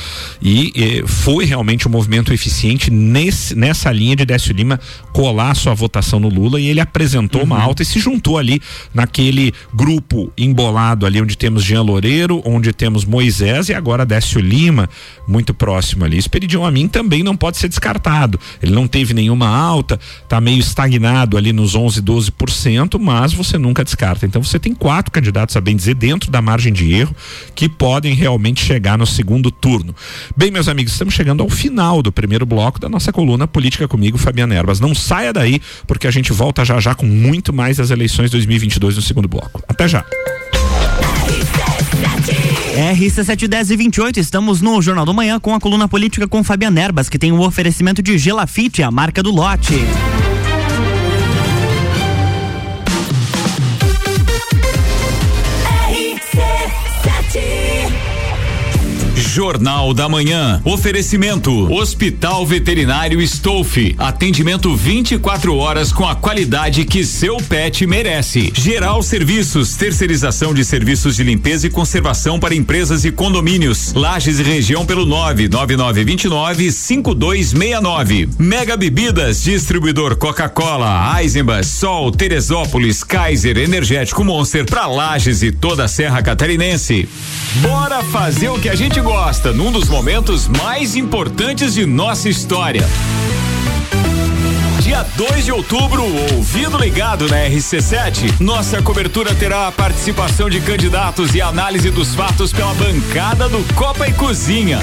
e, 0.40 0.72
e 0.74 1.06
foi 1.06 1.44
realmente 1.44 1.88
um 1.88 1.90
movimento 1.90 2.32
eficiente 2.32 2.90
nesse, 2.90 3.54
nessa 3.54 3.90
linha 3.90 4.14
de 4.14 4.24
Décio 4.24 4.54
Lima 4.54 4.78
colar 5.12 5.54
sua 5.54 5.74
votação 5.74 6.20
no 6.20 6.28
Lula 6.28 6.60
e 6.60 6.68
ele 6.68 6.80
apresentou 6.80 7.40
uhum. 7.40 7.46
uma 7.48 7.60
alta 7.60 7.82
e 7.82 7.86
se 7.86 7.98
juntou 7.98 8.38
ali 8.38 8.62
naquele 8.94 9.52
grupo 9.74 10.32
embolado 10.38 11.04
ali 11.04 11.20
onde 11.20 11.36
temos 11.36 11.64
Jean 11.64 11.82
Loureiro, 11.82 12.40
onde 12.44 12.72
temos 12.72 13.04
Moisés 13.04 13.68
e 13.68 13.74
agora 13.74 14.06
Décio 14.06 14.40
Lima, 14.40 14.88
muito 15.26 15.52
próximo 15.52 16.04
ali. 16.04 16.16
Esperidion 16.16 16.64
a 16.64 16.70
mim 16.70 16.86
também 16.86 17.22
não 17.22 17.36
pode 17.36 17.56
ser 17.56 17.68
descartado. 17.68 18.38
Ele 18.62 18.72
não 18.72 18.86
teve 18.86 19.14
nenhuma 19.14 19.48
alta, 19.48 19.98
tá 20.28 20.40
meio 20.40 20.58
estagnado 20.58 21.39
ali 21.40 21.52
nos 21.52 21.74
11, 21.74 22.00
12%, 22.02 22.98
mas 23.00 23.32
você 23.32 23.58
nunca 23.58 23.82
descarta. 23.82 24.26
Então 24.26 24.42
você 24.42 24.58
tem 24.58 24.74
quatro 24.74 25.10
candidatos, 25.10 25.56
a 25.56 25.60
bem 25.60 25.74
dizer, 25.74 25.94
dentro 25.94 26.30
da 26.30 26.40
margem 26.40 26.72
de 26.72 26.92
erro, 26.92 27.14
que 27.54 27.68
podem 27.68 28.14
realmente 28.14 28.64
chegar 28.64 28.96
no 28.96 29.06
segundo 29.06 29.50
turno. 29.50 29.94
Bem, 30.36 30.50
meus 30.50 30.68
amigos, 30.68 30.92
estamos 30.92 31.14
chegando 31.14 31.42
ao 31.42 31.48
final 31.48 32.02
do 32.02 32.12
primeiro 32.12 32.46
bloco 32.46 32.78
da 32.78 32.88
nossa 32.88 33.12
coluna 33.12 33.48
Política 33.48 33.88
comigo, 33.88 34.16
Fabiana 34.16 34.54
Erbas. 34.54 34.78
Não 34.80 34.94
saia 34.94 35.32
daí, 35.32 35.60
porque 35.86 36.06
a 36.06 36.10
gente 36.10 36.32
volta 36.32 36.64
já 36.64 36.78
já 36.78 36.94
com 36.94 37.06
muito 37.06 37.52
mais 37.52 37.80
as 37.80 37.90
eleições 37.90 38.30
2022 38.30 38.96
no 38.96 39.02
segundo 39.02 39.26
bloco. 39.26 39.62
Até 39.68 39.88
já. 39.88 40.04
RC710 42.76 43.70
e 43.70 43.76
28, 43.76 44.20
estamos 44.20 44.60
no 44.60 44.80
Jornal 44.80 45.04
do 45.04 45.12
Manhã 45.12 45.38
com 45.38 45.54
a 45.54 45.60
coluna 45.60 45.88
política 45.88 46.26
com 46.26 46.42
Fabiana 46.42 46.80
Erbas, 46.80 47.08
que 47.08 47.18
tem 47.18 47.32
um 47.32 47.40
oferecimento 47.40 48.02
de 48.02 48.16
Gelafite, 48.16 48.82
a 48.82 48.90
marca 48.90 49.22
do 49.22 49.30
lote. 49.30 49.74
Jornal 59.30 59.94
da 59.94 60.08
Manhã. 60.08 60.60
Oferecimento: 60.64 61.72
Hospital 61.72 62.44
Veterinário 62.44 63.22
Stolfe. 63.22 63.94
Atendimento 63.96 64.74
24 64.74 65.54
horas 65.56 65.92
com 65.92 66.04
a 66.04 66.16
qualidade 66.16 66.84
que 66.84 67.04
seu 67.04 67.36
pet 67.36 67.86
merece. 67.86 68.52
Geral 68.52 69.00
Serviços, 69.04 69.76
terceirização 69.76 70.52
de 70.52 70.64
serviços 70.64 71.14
de 71.14 71.22
limpeza 71.22 71.68
e 71.68 71.70
conservação 71.70 72.40
para 72.40 72.56
empresas 72.56 73.04
e 73.04 73.12
condomínios. 73.12 73.92
Lages 73.92 74.40
e 74.40 74.42
região 74.42 74.84
pelo 74.84 75.06
99929 75.06 76.72
5269. 76.72 78.28
Mega 78.36 78.76
Bebidas, 78.76 79.44
distribuidor 79.44 80.16
Coca-Cola, 80.16 81.20
Eisenbach, 81.20 81.64
Sol, 81.64 82.10
Teresópolis, 82.10 83.04
Kaiser, 83.04 83.58
Energético 83.58 84.24
Monster 84.24 84.66
para 84.66 84.88
Lages 84.88 85.44
e 85.44 85.52
toda 85.52 85.84
a 85.84 85.88
Serra 85.88 86.20
Catarinense. 86.20 87.08
Bora 87.62 88.02
fazer 88.02 88.48
o 88.48 88.58
que 88.58 88.68
a 88.68 88.74
gente 88.74 89.00
gosta 89.00 89.19
gosta 89.22 89.52
num 89.52 89.70
dos 89.70 89.86
momentos 89.86 90.48
mais 90.48 90.96
importantes 90.96 91.74
de 91.74 91.84
nossa 91.84 92.26
história. 92.26 92.88
Dia 94.80 95.02
2 95.14 95.44
de 95.44 95.52
outubro, 95.52 96.02
ouvido 96.34 96.78
ligado 96.78 97.28
na 97.28 97.36
RC7, 97.36 98.40
nossa 98.40 98.80
cobertura 98.80 99.34
terá 99.34 99.68
a 99.68 99.72
participação 99.72 100.48
de 100.48 100.58
candidatos 100.62 101.34
e 101.34 101.42
análise 101.42 101.90
dos 101.90 102.14
fatos 102.14 102.50
pela 102.50 102.72
bancada 102.72 103.46
do 103.46 103.62
Copa 103.74 104.08
e 104.08 104.12
Cozinha. 104.14 104.78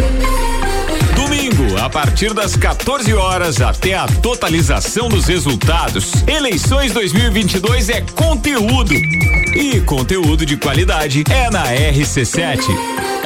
Domingo, 1.15 1.75
a 1.83 1.89
partir 1.89 2.31
das 2.31 2.55
14 2.55 3.11
horas 3.15 3.59
até 3.59 3.95
a 3.95 4.05
totalização 4.05 5.09
dos 5.09 5.25
resultados. 5.25 6.11
Eleições 6.27 6.91
2022 6.93 7.89
é 7.89 8.01
conteúdo. 8.01 8.93
E 8.93 9.81
conteúdo 9.81 10.45
de 10.45 10.57
qualidade 10.57 11.23
é 11.27 11.49
na 11.49 11.65
RC7. 11.73 13.16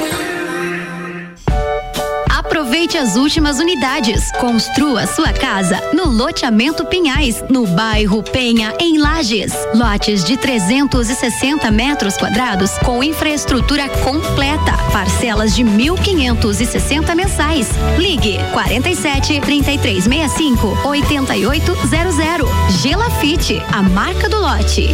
Aproveite 2.72 2.96
as 2.96 3.16
últimas 3.16 3.58
unidades. 3.58 4.32
Construa 4.40 5.06
sua 5.06 5.30
casa 5.30 5.78
no 5.92 6.06
loteamento 6.06 6.86
Pinhais, 6.86 7.44
no 7.50 7.66
bairro 7.66 8.22
Penha, 8.22 8.72
em 8.80 8.96
Lages. 8.96 9.52
Lotes 9.74 10.24
de 10.24 10.38
360 10.38 11.70
metros 11.70 12.16
quadrados 12.16 12.70
com 12.78 13.04
infraestrutura 13.04 13.90
completa. 13.90 14.72
Parcelas 14.90 15.54
de 15.54 15.62
1.560 15.62 17.14
mensais. 17.14 17.68
Ligue 17.98 18.38
47 18.54 19.38
3365 19.42 20.78
8800. 20.82 22.48
Gelafite, 22.80 23.62
a 23.70 23.82
marca 23.82 24.30
do 24.30 24.40
lote. 24.40 24.88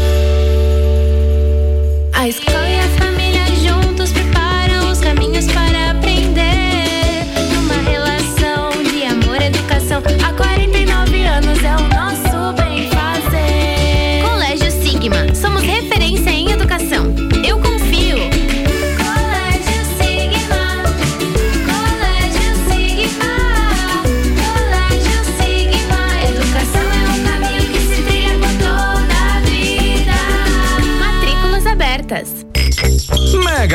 A 2.13 2.27
escola 2.27 2.69
e 2.69 2.81
a 2.81 2.89
família 2.99 3.47
juntos 3.63 4.11
preparam 4.11 4.91
os 4.91 4.99
caminhos 4.99 5.47
para 5.53 5.88
Há 9.99 10.33
49 10.33 10.58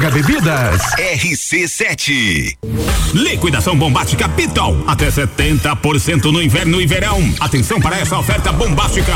Bebidas. 0.00 0.80
RC7. 0.96 2.56
Liquidação 3.12 3.76
bombástica 3.76 4.26
Pitol. 4.26 4.82
Até 4.86 5.08
70% 5.08 6.32
no 6.32 6.42
inverno 6.42 6.80
e 6.80 6.86
verão. 6.86 7.20
Atenção 7.38 7.78
para 7.78 7.98
essa 7.98 8.18
oferta 8.18 8.50
bombástica. 8.52 9.12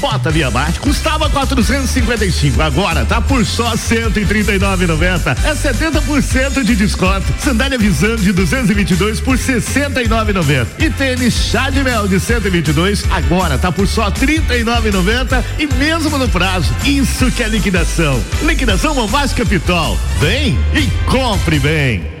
Bota 0.00 0.30
Via 0.30 0.50
Marte 0.50 0.80
custava 0.80 1.28
455, 1.28 2.60
agora 2.60 3.04
tá 3.04 3.20
por 3.20 3.44
só 3.44 3.74
139,90. 3.74 5.36
É 5.44 5.54
70% 5.54 6.64
de 6.64 6.74
desconto. 6.74 7.26
Sandália 7.38 7.78
Visando 7.78 8.22
de 8.22 8.32
222 8.32 9.20
por 9.20 9.36
69,90. 9.36 10.66
E 10.78 10.90
tênis 10.90 11.34
chá 11.34 11.70
de 11.70 11.82
mel 11.84 12.08
de 12.08 12.18
122, 12.18 13.04
agora 13.10 13.58
tá 13.58 13.70
por 13.70 13.86
só 13.86 14.10
39,90 14.10 15.44
e 15.58 15.66
mesmo 15.74 16.16
no 16.18 16.28
prazo. 16.28 16.74
Isso 16.84 17.30
que 17.30 17.42
é 17.42 17.48
liquidação. 17.48 18.22
Liquidação 18.42 18.94
Bombástica 18.94 19.44
Pitol. 19.44 19.98
Vem 20.18 20.58
e 20.74 20.86
compre 21.06 21.58
bem. 21.58 22.19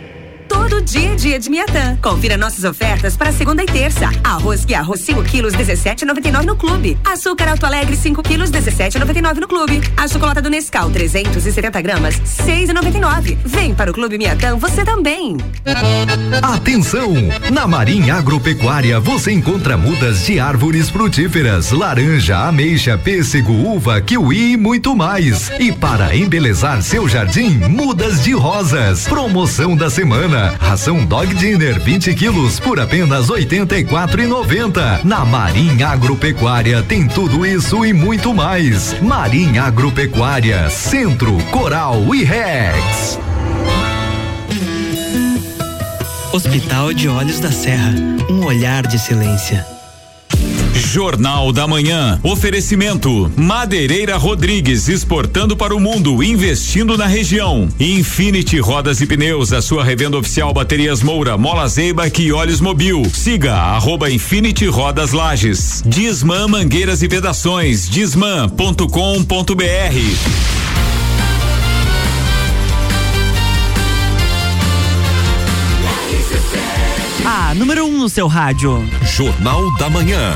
Todo 0.50 0.82
dia 0.82 1.14
dia 1.14 1.38
de 1.38 1.48
Miatã. 1.48 1.96
Confira 2.02 2.36
nossas 2.36 2.64
ofertas 2.64 3.16
para 3.16 3.30
segunda 3.30 3.62
e 3.62 3.66
terça. 3.66 4.10
Arroz 4.24 4.64
que 4.64 4.74
arroz 4.74 5.00
5 5.02 5.22
quilos 5.22 5.54
17,99 5.54 6.44
no 6.44 6.56
clube. 6.56 6.98
Açúcar 7.04 7.50
Alto 7.50 7.66
Alegre 7.66 7.94
5 7.94 8.20
quilos 8.20 8.50
17,99 8.50 9.38
no 9.38 9.46
clube. 9.46 9.80
A 9.96 10.08
chocolate 10.08 10.40
do 10.40 10.50
Nescau 10.50 10.90
370 10.90 11.80
gramas 11.80 12.20
6,99. 12.20 13.38
Vem 13.44 13.72
para 13.72 13.92
o 13.92 13.94
Clube 13.94 14.18
Miatã 14.18 14.56
você 14.56 14.84
também. 14.84 15.36
Atenção! 16.42 17.14
Na 17.52 17.68
Marinha 17.68 18.16
Agropecuária 18.16 18.98
você 18.98 19.30
encontra 19.30 19.76
mudas 19.76 20.26
de 20.26 20.40
árvores 20.40 20.90
frutíferas, 20.90 21.70
laranja, 21.70 22.38
ameixa, 22.48 22.98
pêssego, 22.98 23.52
uva, 23.52 24.00
kiwi 24.00 24.54
e 24.54 24.56
muito 24.56 24.96
mais. 24.96 25.48
E 25.60 25.70
para 25.70 26.16
embelezar 26.16 26.82
seu 26.82 27.08
jardim, 27.08 27.50
mudas 27.68 28.24
de 28.24 28.32
rosas. 28.32 29.06
Promoção 29.06 29.76
da 29.76 29.88
semana 29.88 30.39
Ração 30.58 31.04
Dog 31.04 31.34
Dinner 31.34 31.80
20 31.80 32.14
quilos 32.14 32.58
por 32.60 32.80
apenas 32.80 33.28
84,90. 33.28 35.04
Na 35.04 35.24
Marinha 35.24 35.88
Agropecuária 35.88 36.82
tem 36.82 37.06
tudo 37.06 37.44
isso 37.46 37.84
e 37.84 37.92
muito 37.92 38.34
mais. 38.34 39.00
Marinha 39.00 39.64
Agropecuária, 39.64 40.68
Centro, 40.70 41.36
Coral 41.50 42.14
e 42.14 42.24
Rex. 42.24 43.18
Hospital 46.32 46.92
de 46.92 47.08
Olhos 47.08 47.40
da 47.40 47.50
Serra, 47.50 47.92
um 48.30 48.44
olhar 48.44 48.86
de 48.86 48.96
excelência. 48.96 49.79
Jornal 50.80 51.52
da 51.52 51.66
Manhã. 51.66 52.18
Oferecimento: 52.22 53.30
Madeireira 53.36 54.16
Rodrigues 54.16 54.88
exportando 54.88 55.56
para 55.56 55.74
o 55.74 55.80
mundo, 55.80 56.22
investindo 56.22 56.96
na 56.96 57.06
região. 57.06 57.68
Infinity 57.78 58.58
Rodas 58.58 59.00
e 59.00 59.06
Pneus, 59.06 59.52
a 59.52 59.60
sua 59.60 59.84
revenda 59.84 60.18
oficial 60.18 60.52
Baterias 60.52 61.02
Moura, 61.02 61.36
Mola 61.36 61.68
Zeiba 61.68 62.10
e 62.18 62.32
Olhos 62.32 62.60
Mobil. 62.60 63.02
Siga 63.12 63.54
arroba 63.54 64.10
Infinity 64.10 64.66
Rodas 64.66 65.12
Lages. 65.12 65.82
Disman 65.84 66.48
Mangueiras 66.48 67.02
e 67.02 67.08
Vedações. 67.08 67.88
Disman.com.br. 67.88 68.80
A 77.24 77.54
número 77.54 77.84
1 77.84 77.88
um 77.88 77.98
no 77.98 78.08
seu 78.08 78.26
rádio. 78.26 78.82
Jornal 79.02 79.74
da 79.76 79.90
Manhã. 79.90 80.34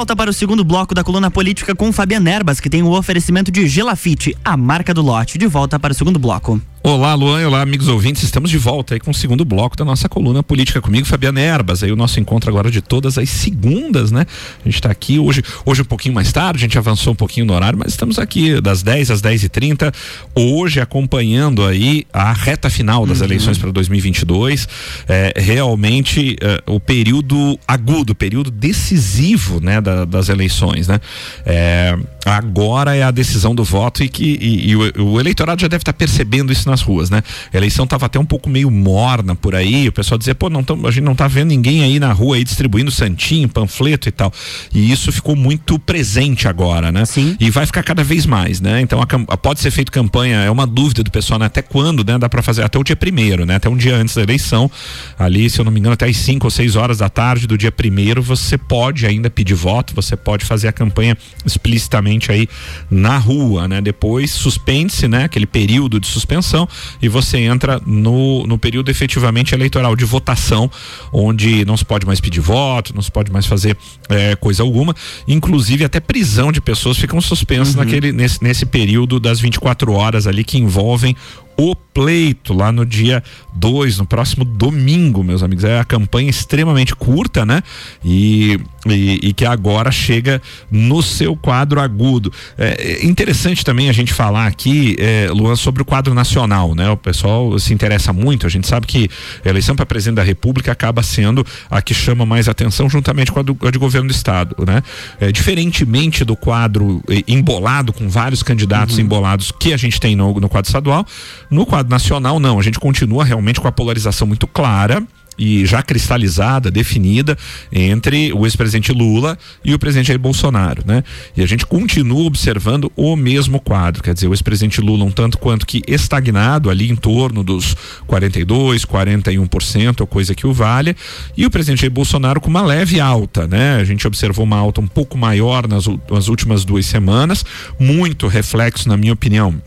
Volta 0.00 0.16
para 0.16 0.30
o 0.30 0.32
segundo 0.32 0.64
bloco 0.64 0.94
da 0.94 1.04
coluna 1.04 1.30
política 1.30 1.74
com 1.74 1.92
Fabiana 1.92 2.30
Erbas, 2.30 2.58
que 2.58 2.70
tem 2.70 2.82
o 2.82 2.90
oferecimento 2.90 3.50
de 3.50 3.68
Gelafite, 3.68 4.34
a 4.42 4.56
marca 4.56 4.94
do 4.94 5.02
lote. 5.02 5.36
De 5.36 5.46
volta 5.46 5.78
para 5.78 5.92
o 5.92 5.94
segundo 5.94 6.18
bloco. 6.18 6.58
Olá, 6.82 7.12
Luan, 7.14 7.46
olá, 7.46 7.60
amigos 7.60 7.88
ouvintes. 7.88 8.22
Estamos 8.22 8.48
de 8.48 8.56
volta 8.56 8.94
aí 8.94 9.00
com 9.00 9.10
o 9.10 9.14
segundo 9.14 9.44
bloco 9.44 9.76
da 9.76 9.84
nossa 9.84 10.08
coluna 10.08 10.42
política 10.42 10.80
comigo, 10.80 11.06
Fabiana 11.06 11.38
Erbas. 11.38 11.82
Aí 11.82 11.92
o 11.92 11.96
nosso 11.96 12.18
encontro 12.18 12.48
agora 12.48 12.70
de 12.70 12.80
todas 12.80 13.18
as 13.18 13.28
segundas, 13.28 14.10
né? 14.10 14.24
A 14.60 14.64
gente 14.64 14.76
está 14.76 14.90
aqui 14.90 15.18
hoje, 15.18 15.42
hoje 15.66 15.82
um 15.82 15.84
pouquinho 15.84 16.14
mais 16.14 16.32
tarde, 16.32 16.56
a 16.56 16.62
gente 16.62 16.78
avançou 16.78 17.12
um 17.12 17.16
pouquinho 17.16 17.44
no 17.44 17.52
horário, 17.52 17.78
mas 17.78 17.88
estamos 17.88 18.18
aqui 18.18 18.58
das 18.62 18.82
10 18.82 19.10
às 19.10 19.20
10 19.20 19.44
e 19.44 19.48
30 19.50 19.92
hoje 20.34 20.80
acompanhando 20.80 21.66
aí 21.66 22.06
a 22.14 22.32
reta 22.32 22.70
final 22.70 23.04
das 23.04 23.18
uhum. 23.18 23.26
eleições 23.26 23.58
para 23.58 23.70
2022. 23.70 24.66
É, 25.06 25.34
realmente 25.36 26.34
é, 26.40 26.62
o 26.66 26.80
período 26.80 27.58
agudo, 27.68 28.14
período 28.14 28.50
decisivo, 28.50 29.60
né, 29.60 29.82
da, 29.82 30.06
das 30.06 30.30
eleições, 30.30 30.88
né? 30.88 30.98
É, 31.44 31.94
agora 32.24 32.96
é 32.96 33.02
a 33.02 33.10
decisão 33.10 33.54
do 33.54 33.64
voto 33.64 34.02
e 34.02 34.08
que 34.08 34.38
e, 34.40 34.70
e 34.70 34.76
o, 34.76 35.12
o, 35.12 35.20
eleitorado 35.20 35.60
já 35.60 35.68
deve 35.68 35.82
estar 35.82 35.92
tá 35.92 35.98
percebendo 35.98 36.52
isso 36.52 36.69
nas 36.70 36.82
ruas, 36.82 37.10
né? 37.10 37.22
A 37.52 37.56
eleição 37.56 37.84
estava 37.84 38.06
até 38.06 38.18
um 38.18 38.24
pouco 38.24 38.48
meio 38.48 38.70
morna 38.70 39.34
por 39.34 39.54
aí, 39.54 39.88
o 39.88 39.92
pessoal 39.92 40.18
dizia, 40.18 40.34
pô, 40.34 40.48
não 40.48 40.62
tamo, 40.62 40.86
a 40.86 40.90
gente 40.90 41.04
não 41.04 41.14
tá 41.14 41.28
vendo 41.28 41.48
ninguém 41.48 41.82
aí 41.82 41.98
na 41.98 42.12
rua 42.12 42.36
aí 42.36 42.44
distribuindo 42.44 42.90
santinho, 42.90 43.48
panfleto 43.48 44.08
e 44.08 44.12
tal. 44.12 44.32
E 44.72 44.90
isso 44.90 45.10
ficou 45.12 45.36
muito 45.36 45.78
presente 45.78 46.48
agora, 46.48 46.92
né? 46.92 47.04
Sim. 47.04 47.36
E 47.40 47.50
vai 47.50 47.66
ficar 47.66 47.82
cada 47.82 48.02
vez 48.02 48.26
mais, 48.26 48.60
né? 48.60 48.80
Então 48.80 49.00
a, 49.00 49.36
pode 49.36 49.60
ser 49.60 49.70
feito 49.70 49.90
campanha, 49.90 50.38
é 50.38 50.50
uma 50.50 50.66
dúvida 50.66 51.02
do 51.02 51.10
pessoal, 51.10 51.38
né? 51.38 51.46
Até 51.46 51.62
quando, 51.62 52.04
né? 52.04 52.18
Dá 52.18 52.28
para 52.28 52.42
fazer 52.42 52.62
até 52.62 52.78
o 52.78 52.84
dia 52.84 52.96
primeiro, 52.96 53.44
né? 53.44 53.56
Até 53.56 53.68
um 53.68 53.76
dia 53.76 53.96
antes 53.96 54.14
da 54.14 54.22
eleição, 54.22 54.70
ali, 55.18 55.50
se 55.50 55.58
eu 55.58 55.64
não 55.64 55.72
me 55.72 55.80
engano, 55.80 55.94
até 55.94 56.06
as 56.06 56.16
5 56.16 56.46
ou 56.46 56.50
6 56.50 56.76
horas 56.76 56.98
da 56.98 57.08
tarde 57.08 57.46
do 57.46 57.58
dia 57.58 57.72
primeiro, 57.72 58.22
você 58.22 58.56
pode 58.56 59.06
ainda 59.06 59.28
pedir 59.28 59.54
voto, 59.54 59.94
você 59.94 60.16
pode 60.16 60.44
fazer 60.44 60.68
a 60.68 60.72
campanha 60.72 61.16
explicitamente 61.44 62.30
aí 62.30 62.48
na 62.90 63.18
rua, 63.18 63.66
né? 63.66 63.80
Depois 63.80 64.30
suspende-se, 64.30 65.08
né? 65.08 65.24
Aquele 65.24 65.46
período 65.46 65.98
de 65.98 66.06
suspensão 66.06 66.59
e 67.00 67.08
você 67.08 67.38
entra 67.38 67.80
no, 67.84 68.46
no 68.46 68.58
período 68.58 68.90
efetivamente 68.90 69.54
eleitoral 69.54 69.94
de 69.94 70.04
votação, 70.04 70.70
onde 71.12 71.64
não 71.64 71.76
se 71.76 71.84
pode 71.84 72.06
mais 72.06 72.20
pedir 72.20 72.40
voto, 72.40 72.94
não 72.94 73.02
se 73.02 73.10
pode 73.10 73.30
mais 73.30 73.46
fazer 73.46 73.76
é, 74.08 74.34
coisa 74.36 74.62
alguma, 74.62 74.94
inclusive 75.26 75.84
até 75.84 76.00
prisão 76.00 76.50
de 76.50 76.60
pessoas 76.60 76.96
ficam 76.96 77.20
suspensas 77.20 77.74
uhum. 77.74 77.84
naquele, 77.84 78.12
nesse, 78.12 78.42
nesse 78.42 78.66
período 78.66 79.20
das 79.20 79.40
24 79.40 79.92
horas 79.92 80.26
ali 80.26 80.44
que 80.44 80.58
envolvem 80.58 81.16
o 81.56 81.74
pleito 81.74 82.54
lá 82.54 82.72
no 82.72 82.86
dia 82.86 83.22
2, 83.54 83.98
no 83.98 84.06
próximo 84.06 84.44
domingo, 84.44 85.22
meus 85.22 85.42
amigos. 85.42 85.64
É 85.64 85.78
a 85.78 85.84
campanha 85.84 86.30
extremamente 86.30 86.94
curta, 86.94 87.44
né? 87.44 87.62
E, 88.04 88.58
e, 88.86 89.20
e 89.22 89.32
que 89.32 89.44
agora 89.44 89.90
chega 89.90 90.40
no 90.70 91.02
seu 91.02 91.36
quadro 91.36 91.80
agudo. 91.80 92.32
É, 92.56 93.00
é 93.02 93.06
interessante 93.06 93.64
também 93.64 93.90
a 93.90 93.92
gente 93.92 94.12
falar 94.12 94.46
aqui, 94.46 94.96
é, 94.98 95.28
Luan, 95.30 95.56
sobre 95.56 95.82
o 95.82 95.84
quadro 95.84 96.14
nacional, 96.14 96.74
né? 96.74 96.88
O 96.88 96.96
pessoal 96.96 97.58
se 97.58 97.74
interessa 97.74 98.12
muito. 98.12 98.46
A 98.46 98.50
gente 98.50 98.66
sabe 98.66 98.86
que 98.86 99.10
a 99.44 99.48
eleição 99.48 99.76
para 99.76 99.84
presidente 99.84 100.16
da 100.16 100.22
República 100.22 100.72
acaba 100.72 101.02
sendo 101.02 101.44
a 101.70 101.82
que 101.82 101.92
chama 101.92 102.24
mais 102.24 102.48
atenção, 102.48 102.88
juntamente 102.88 103.30
com 103.32 103.40
a, 103.40 103.42
do, 103.42 103.56
a 103.62 103.70
de 103.70 103.78
governo 103.78 104.08
do 104.08 104.14
Estado, 104.14 104.56
né? 104.66 104.82
É, 105.20 105.30
diferentemente 105.30 106.24
do 106.24 106.36
quadro 106.36 107.02
é, 107.08 107.22
embolado, 107.28 107.92
com 107.92 108.08
vários 108.08 108.42
candidatos 108.42 108.96
uhum. 108.96 109.04
embolados 109.04 109.52
que 109.52 109.72
a 109.72 109.76
gente 109.76 110.00
tem 110.00 110.16
no, 110.16 110.40
no 110.40 110.48
quadro 110.48 110.68
estadual, 110.68 111.06
no 111.50 111.66
quadro 111.66 111.90
nacional, 111.90 112.38
não. 112.38 112.58
A 112.58 112.62
gente 112.62 112.78
continua 112.78 113.24
realmente 113.24 113.60
com 113.60 113.68
a 113.68 113.72
polarização 113.72 114.26
muito 114.26 114.46
clara 114.46 115.02
e 115.40 115.64
já 115.64 115.82
cristalizada, 115.82 116.70
definida 116.70 117.36
entre 117.72 118.30
o 118.34 118.44
ex-presidente 118.44 118.92
Lula 118.92 119.38
e 119.64 119.72
o 119.72 119.78
presidente 119.78 120.08
Jair 120.08 120.20
Bolsonaro, 120.20 120.82
né? 120.84 121.02
E 121.34 121.42
a 121.42 121.46
gente 121.46 121.64
continua 121.64 122.24
observando 122.24 122.92
o 122.94 123.16
mesmo 123.16 123.58
quadro, 123.58 124.02
quer 124.02 124.12
dizer, 124.12 124.28
o 124.28 124.34
ex-presidente 124.34 124.82
Lula 124.82 125.02
um 125.02 125.10
tanto 125.10 125.38
quanto 125.38 125.66
que 125.66 125.82
estagnado 125.88 126.68
ali 126.68 126.90
em 126.90 126.96
torno 126.96 127.42
dos 127.42 127.74
42, 128.06 128.84
41%, 128.84 130.00
ou 130.02 130.06
coisa 130.06 130.34
que 130.34 130.46
o 130.46 130.52
valha, 130.52 130.94
e 131.34 131.46
o 131.46 131.50
presidente 131.50 131.80
Jair 131.80 131.92
Bolsonaro 131.92 132.40
com 132.40 132.50
uma 132.50 132.62
leve 132.62 133.00
alta, 133.00 133.46
né? 133.46 133.76
A 133.76 133.84
gente 133.84 134.06
observou 134.06 134.44
uma 134.44 134.58
alta 134.58 134.82
um 134.82 134.86
pouco 134.86 135.16
maior 135.16 135.66
nas, 135.66 135.86
nas 136.10 136.28
últimas 136.28 136.66
duas 136.66 136.84
semanas, 136.84 137.46
muito 137.78 138.26
reflexo, 138.26 138.86
na 138.86 138.96
minha 138.96 139.14
opinião, 139.14 139.60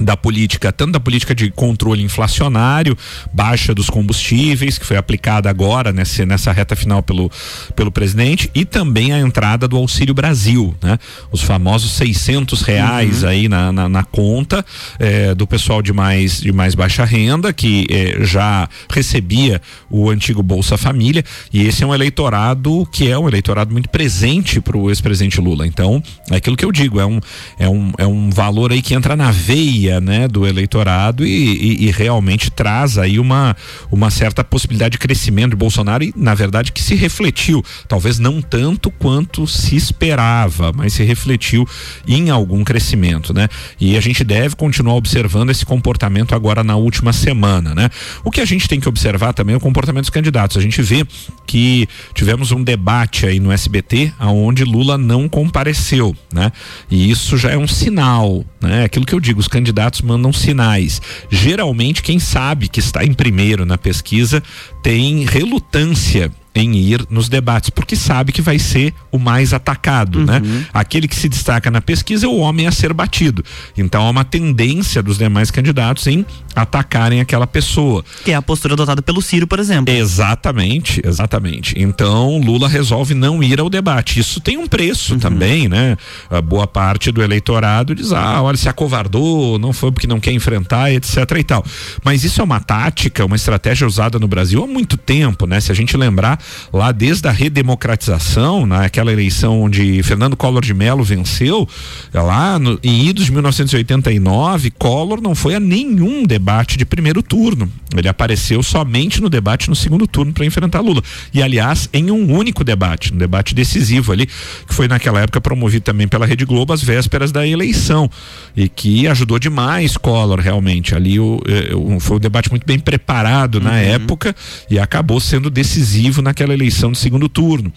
da 0.00 0.16
política, 0.16 0.72
tanto 0.72 0.92
da 0.92 1.00
política 1.00 1.34
de 1.34 1.50
controle 1.50 2.02
inflacionário, 2.02 2.96
baixa 3.32 3.74
dos 3.74 3.90
combustíveis, 3.90 4.78
que 4.78 4.86
foi 4.86 4.96
aplicada 4.96 5.50
agora 5.50 5.92
nessa, 5.92 6.24
nessa 6.24 6.52
reta 6.52 6.76
final 6.76 7.02
pelo, 7.02 7.30
pelo 7.74 7.90
presidente, 7.90 8.50
e 8.54 8.64
também 8.64 9.12
a 9.12 9.18
entrada 9.18 9.66
do 9.66 9.76
Auxílio 9.76 10.14
Brasil, 10.14 10.74
né? 10.82 10.98
Os 11.32 11.42
famosos 11.42 11.92
600 11.92 12.62
reais 12.62 13.22
uhum. 13.22 13.28
aí 13.28 13.48
na, 13.48 13.72
na, 13.72 13.88
na 13.88 14.04
conta 14.04 14.64
eh, 14.98 15.34
do 15.34 15.46
pessoal 15.46 15.82
de 15.82 15.92
mais, 15.92 16.40
de 16.40 16.52
mais 16.52 16.74
baixa 16.74 17.04
renda, 17.04 17.52
que 17.52 17.86
eh, 17.90 18.24
já 18.24 18.68
recebia 18.88 19.60
o 19.90 20.10
antigo 20.10 20.42
Bolsa 20.42 20.76
Família, 20.76 21.24
e 21.52 21.66
esse 21.66 21.82
é 21.82 21.86
um 21.86 21.94
eleitorado 21.94 22.86
que 22.92 23.08
é 23.08 23.18
um 23.18 23.28
eleitorado 23.28 23.72
muito 23.72 23.88
presente 23.88 24.60
para 24.60 24.76
o 24.76 24.90
ex-presidente 24.90 25.40
Lula. 25.40 25.66
Então, 25.66 26.02
é 26.30 26.36
aquilo 26.36 26.56
que 26.56 26.64
eu 26.64 26.72
digo, 26.72 27.00
é 27.00 27.06
um, 27.06 27.20
é, 27.58 27.68
um, 27.68 27.92
é 27.98 28.06
um 28.06 28.30
valor 28.30 28.72
aí 28.72 28.80
que 28.80 28.94
entra 28.94 29.16
na 29.16 29.30
veia 29.30 29.87
maioria, 29.88 30.00
né, 30.00 30.28
do 30.28 30.46
eleitorado 30.46 31.26
e, 31.26 31.30
e, 31.30 31.86
e, 31.86 31.90
realmente 31.90 32.50
traz 32.50 32.98
aí 32.98 33.18
uma, 33.18 33.56
uma 33.90 34.10
certa 34.10 34.44
possibilidade 34.44 34.92
de 34.92 34.98
crescimento 34.98 35.50
de 35.50 35.56
Bolsonaro 35.56 36.04
e, 36.04 36.12
na 36.14 36.34
verdade, 36.34 36.72
que 36.72 36.82
se 36.82 36.94
refletiu, 36.94 37.64
talvez 37.86 38.18
não 38.18 38.42
tanto 38.42 38.90
quanto 38.90 39.46
se 39.46 39.76
esperava, 39.76 40.72
mas 40.72 40.92
se 40.92 41.02
refletiu 41.02 41.66
em 42.06 42.30
algum 42.30 42.62
crescimento, 42.62 43.32
né? 43.32 43.48
E 43.80 43.96
a 43.96 44.00
gente 44.00 44.22
deve 44.22 44.54
continuar 44.56 44.94
observando 44.94 45.50
esse 45.50 45.64
comportamento 45.64 46.34
agora 46.34 46.62
na 46.62 46.76
última 46.76 47.12
semana, 47.12 47.74
né? 47.74 47.88
O 48.24 48.30
que 48.30 48.40
a 48.40 48.44
gente 48.44 48.68
tem 48.68 48.80
que 48.80 48.88
observar 48.88 49.32
também 49.32 49.54
é 49.54 49.56
o 49.56 49.60
comportamento 49.60 50.04
dos 50.04 50.10
candidatos. 50.10 50.56
A 50.56 50.60
gente 50.60 50.82
vê 50.82 51.06
que 51.46 51.88
tivemos 52.14 52.52
um 52.52 52.62
debate 52.62 53.26
aí 53.26 53.40
no 53.40 53.50
SBT 53.50 54.12
aonde 54.18 54.64
Lula 54.64 54.98
não 54.98 55.28
compareceu, 55.28 56.14
né? 56.32 56.52
E 56.90 57.10
isso 57.10 57.36
já 57.36 57.50
é 57.50 57.56
um 57.56 57.68
sinal, 57.68 58.44
né? 58.60 58.84
Aquilo 58.84 59.06
que 59.06 59.14
eu 59.14 59.20
digo, 59.20 59.40
os 59.40 59.48
candidatos 59.48 59.77
mandam 60.02 60.32
sinais. 60.32 61.00
Geralmente 61.30 62.02
quem 62.02 62.18
sabe 62.18 62.68
que 62.68 62.80
está 62.80 63.04
em 63.04 63.12
primeiro 63.12 63.64
na 63.64 63.78
pesquisa 63.78 64.42
tem 64.82 65.24
relutância 65.24 66.32
em 66.58 66.76
ir 66.76 67.06
nos 67.10 67.28
debates, 67.28 67.70
porque 67.70 67.96
sabe 67.96 68.32
que 68.32 68.42
vai 68.42 68.58
ser 68.58 68.94
o 69.10 69.18
mais 69.18 69.52
atacado, 69.52 70.24
né? 70.24 70.38
uhum. 70.38 70.40
né? 70.40 70.66
Aquele 70.72 71.08
que 71.08 71.16
se 71.16 71.28
destaca 71.28 71.70
na 71.70 71.80
pesquisa 71.80 72.26
é 72.26 72.28
o 72.28 72.36
homem 72.36 72.66
a 72.66 72.72
ser 72.72 72.92
batido. 72.92 73.44
Então 73.76 74.06
há 74.06 74.10
uma 74.10 74.24
tendência 74.24 75.02
dos 75.02 75.18
demais 75.18 75.50
candidatos 75.50 76.06
em 76.06 76.24
atacarem 76.54 77.20
aquela 77.20 77.46
pessoa. 77.46 78.04
Que 78.24 78.32
é 78.32 78.34
a 78.34 78.42
postura 78.42 78.74
adotada 78.74 79.00
pelo 79.00 79.22
Ciro, 79.22 79.46
por 79.46 79.58
exemplo. 79.58 79.94
Exatamente, 79.94 81.00
exatamente. 81.04 81.74
Então 81.76 82.38
Lula 82.38 82.68
resolve 82.68 83.14
não 83.14 83.42
ir 83.42 83.60
ao 83.60 83.70
debate. 83.70 84.20
Isso 84.20 84.40
tem 84.40 84.56
um 84.56 84.66
preço 84.66 85.14
uhum. 85.14 85.18
também, 85.18 85.68
né? 85.68 85.96
A 86.30 86.40
boa 86.40 86.66
parte 86.66 87.10
do 87.10 87.22
eleitorado 87.22 87.94
diz: 87.94 88.12
ah, 88.12 88.42
olha, 88.42 88.56
se 88.56 88.68
acovardou, 88.68 89.58
não 89.58 89.72
foi 89.72 89.92
porque 89.92 90.06
não 90.06 90.20
quer 90.20 90.32
enfrentar, 90.32 90.92
etc 90.92 91.16
e 91.38 91.44
tal. 91.44 91.64
Mas 92.04 92.24
isso 92.24 92.40
é 92.40 92.44
uma 92.44 92.60
tática, 92.60 93.24
uma 93.24 93.36
estratégia 93.36 93.86
usada 93.86 94.18
no 94.18 94.26
Brasil 94.26 94.62
há 94.62 94.66
muito 94.66 94.96
tempo, 94.96 95.46
né? 95.46 95.60
Se 95.60 95.70
a 95.70 95.74
gente 95.74 95.96
lembrar 95.96 96.38
lá 96.72 96.92
desde 96.92 97.28
a 97.28 97.30
redemocratização, 97.30 98.66
naquela 98.66 99.12
eleição 99.12 99.62
onde 99.62 100.02
Fernando 100.02 100.36
Collor 100.36 100.62
de 100.62 100.74
Mello 100.74 101.02
venceu, 101.02 101.68
lá 102.12 102.58
no, 102.58 102.78
em 102.82 103.06
idos 103.06 103.26
de 103.26 103.32
1989, 103.32 104.70
Collor 104.72 105.20
não 105.20 105.34
foi 105.34 105.54
a 105.54 105.60
nenhum 105.60 106.24
debate 106.24 106.76
de 106.76 106.84
primeiro 106.84 107.22
turno. 107.22 107.70
Ele 107.96 108.08
apareceu 108.08 108.62
somente 108.62 109.20
no 109.20 109.30
debate 109.30 109.68
no 109.68 109.76
segundo 109.76 110.06
turno 110.06 110.32
para 110.32 110.44
enfrentar 110.44 110.80
Lula. 110.80 111.02
E 111.32 111.42
aliás, 111.42 111.88
em 111.92 112.10
um 112.10 112.32
único 112.32 112.62
debate, 112.62 113.12
um 113.12 113.16
debate 113.16 113.54
decisivo 113.54 114.12
ali, 114.12 114.26
que 114.26 114.74
foi 114.74 114.88
naquela 114.88 115.20
época 115.20 115.40
promovido 115.40 115.84
também 115.84 116.06
pela 116.06 116.26
Rede 116.26 116.44
Globo 116.44 116.72
às 116.72 116.82
vésperas 116.82 117.32
da 117.32 117.46
eleição 117.46 118.10
e 118.56 118.68
que 118.68 119.06
ajudou 119.08 119.38
demais 119.38 119.96
Collor 119.96 120.40
realmente. 120.40 120.94
Ali 120.94 121.18
o, 121.18 121.40
o 121.74 122.00
foi 122.00 122.16
um 122.16 122.20
debate 122.20 122.50
muito 122.50 122.66
bem 122.66 122.78
preparado 122.78 123.56
uhum. 123.56 123.64
na 123.64 123.78
época 123.78 124.34
e 124.70 124.78
acabou 124.78 125.20
sendo 125.20 125.50
decisivo 125.50 126.20
naquela 126.28 126.52
eleição 126.52 126.92
de 126.92 126.98
segundo 126.98 127.28
turno. 127.28 127.72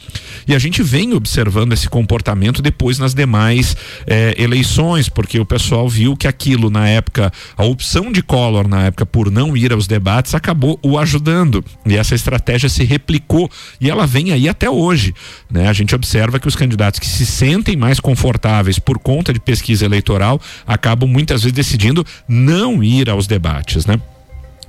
E 0.48 0.54
a 0.54 0.60
gente 0.60 0.84
vem 0.84 1.14
observando 1.14 1.74
esse 1.74 1.90
comportamento 1.90 2.62
depois 2.62 3.00
nas 3.00 3.14
demais 3.14 3.76
eh, 4.06 4.36
eleições, 4.38 5.08
porque 5.08 5.40
o 5.40 5.46
pessoal 5.46 5.88
viu 5.88 6.16
que 6.16 6.28
aquilo 6.28 6.70
na 6.70 6.88
época, 6.88 7.32
a 7.58 7.64
opção 7.64 8.12
de 8.12 8.22
Collor 8.22 8.68
na 8.68 8.84
época 8.84 9.06
por 9.06 9.32
não 9.32 9.56
ir 9.56 9.72
aos 9.72 9.88
debates 9.88 10.36
acabou 10.36 10.80
o 10.84 10.98
ajudando. 10.98 11.64
E 11.86 11.96
essa 11.96 12.14
estratégia 12.14 12.70
se 12.70 12.84
replicou 12.84 13.50
e 13.80 13.90
ela 13.90 14.06
vem 14.06 14.32
aí 14.32 14.50
até 14.50 14.70
hoje. 14.70 15.14
Né? 15.50 15.68
A 15.68 15.74
gente 15.74 15.96
observa 15.96 16.40
que 16.40 16.48
os 16.48 16.56
candidatos 16.56 17.00
que 17.00 17.08
se 17.08 17.26
sentem 17.26 17.76
mais 17.76 18.00
confortáveis 18.00 18.78
por 18.80 19.00
conta 19.00 19.34
de 19.34 19.40
pesquisa 19.40 19.86
eleitoral 19.86 20.40
acabam 20.68 21.10
muitas 21.10 21.44
vezes 21.44 21.56
decidindo 21.56 22.06
não 22.28 22.84
ir 22.84 23.10
aos 23.10 23.28
debates, 23.28 23.86
né? 23.86 24.00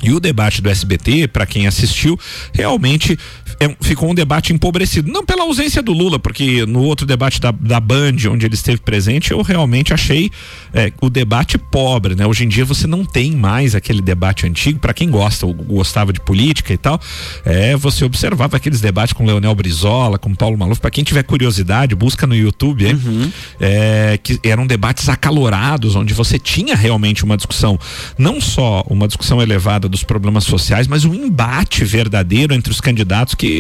E 0.03 0.13
o 0.13 0.19
debate 0.19 0.61
do 0.61 0.69
SBT, 0.69 1.29
para 1.29 1.47
quem 1.47 1.67
assistiu, 1.69 2.19
realmente 2.53 3.17
ficou 3.81 4.11
um 4.11 4.15
debate 4.15 4.53
empobrecido. 4.53 5.11
Não 5.11 5.25
pela 5.25 5.45
ausência 5.45 5.83
do 5.83 5.93
Lula, 5.93 6.19
porque 6.19 6.65
no 6.67 6.83
outro 6.83 7.07
debate 7.07 7.41
da, 7.41 7.51
da 7.51 7.81
Band, 7.81 8.17
onde 8.31 8.47
ele 8.47 8.55
esteve 8.55 8.81
presente, 8.81 9.31
eu 9.31 9.43
realmente 9.43 9.93
achei 9.93 10.31
é, 10.73 10.93
o 11.01 11.11
debate 11.11 11.59
pobre, 11.59 12.15
né? 12.15 12.27
Hoje 12.27 12.45
em 12.45 12.49
dia 12.49 12.65
você 12.65 12.87
não 12.87 13.05
tem 13.05 13.33
mais 13.33 13.75
aquele 13.75 14.01
debate 14.01 14.47
antigo, 14.47 14.79
para 14.79 14.95
quem 14.95 15.11
gosta, 15.11 15.47
ou 15.47 15.55
gostava 15.55 16.13
de 16.13 16.21
política 16.21 16.73
e 16.73 16.77
tal, 16.77 17.01
é, 17.45 17.77
você 17.77 18.05
observava 18.05 18.57
aqueles 18.57 18.81
debates 18.81 19.13
com 19.13 19.25
Leonel 19.25 19.55
Brizola, 19.55 20.19
com 20.19 20.35
Paulo 20.35 20.57
Maluf, 20.57 20.81
para 20.81 20.91
quem 20.91 21.05
tiver 21.05 21.23
curiosidade, 21.23 21.95
busca 21.95 22.27
no 22.27 22.35
YouTube, 22.35 22.87
uhum. 22.87 23.31
é, 23.61 24.19
que 24.23 24.39
eram 24.43 24.67
debates 24.67 25.09
acalorados, 25.09 25.97
onde 25.97 26.15
você 26.15 26.39
tinha 26.39 26.75
realmente 26.75 27.25
uma 27.25 27.37
discussão, 27.37 27.79
não 28.19 28.41
só 28.41 28.85
uma 28.89 29.07
discussão 29.07 29.41
elevada 29.43 29.89
dos 29.89 30.03
problemas 30.03 30.45
sociais, 30.45 30.87
mas 30.87 31.05
um 31.05 31.15
embate 31.15 31.85
verdadeiro 31.85 32.55
entre 32.55 32.71
os 32.71 32.81
candidatos 32.81 33.35
que, 33.35 33.52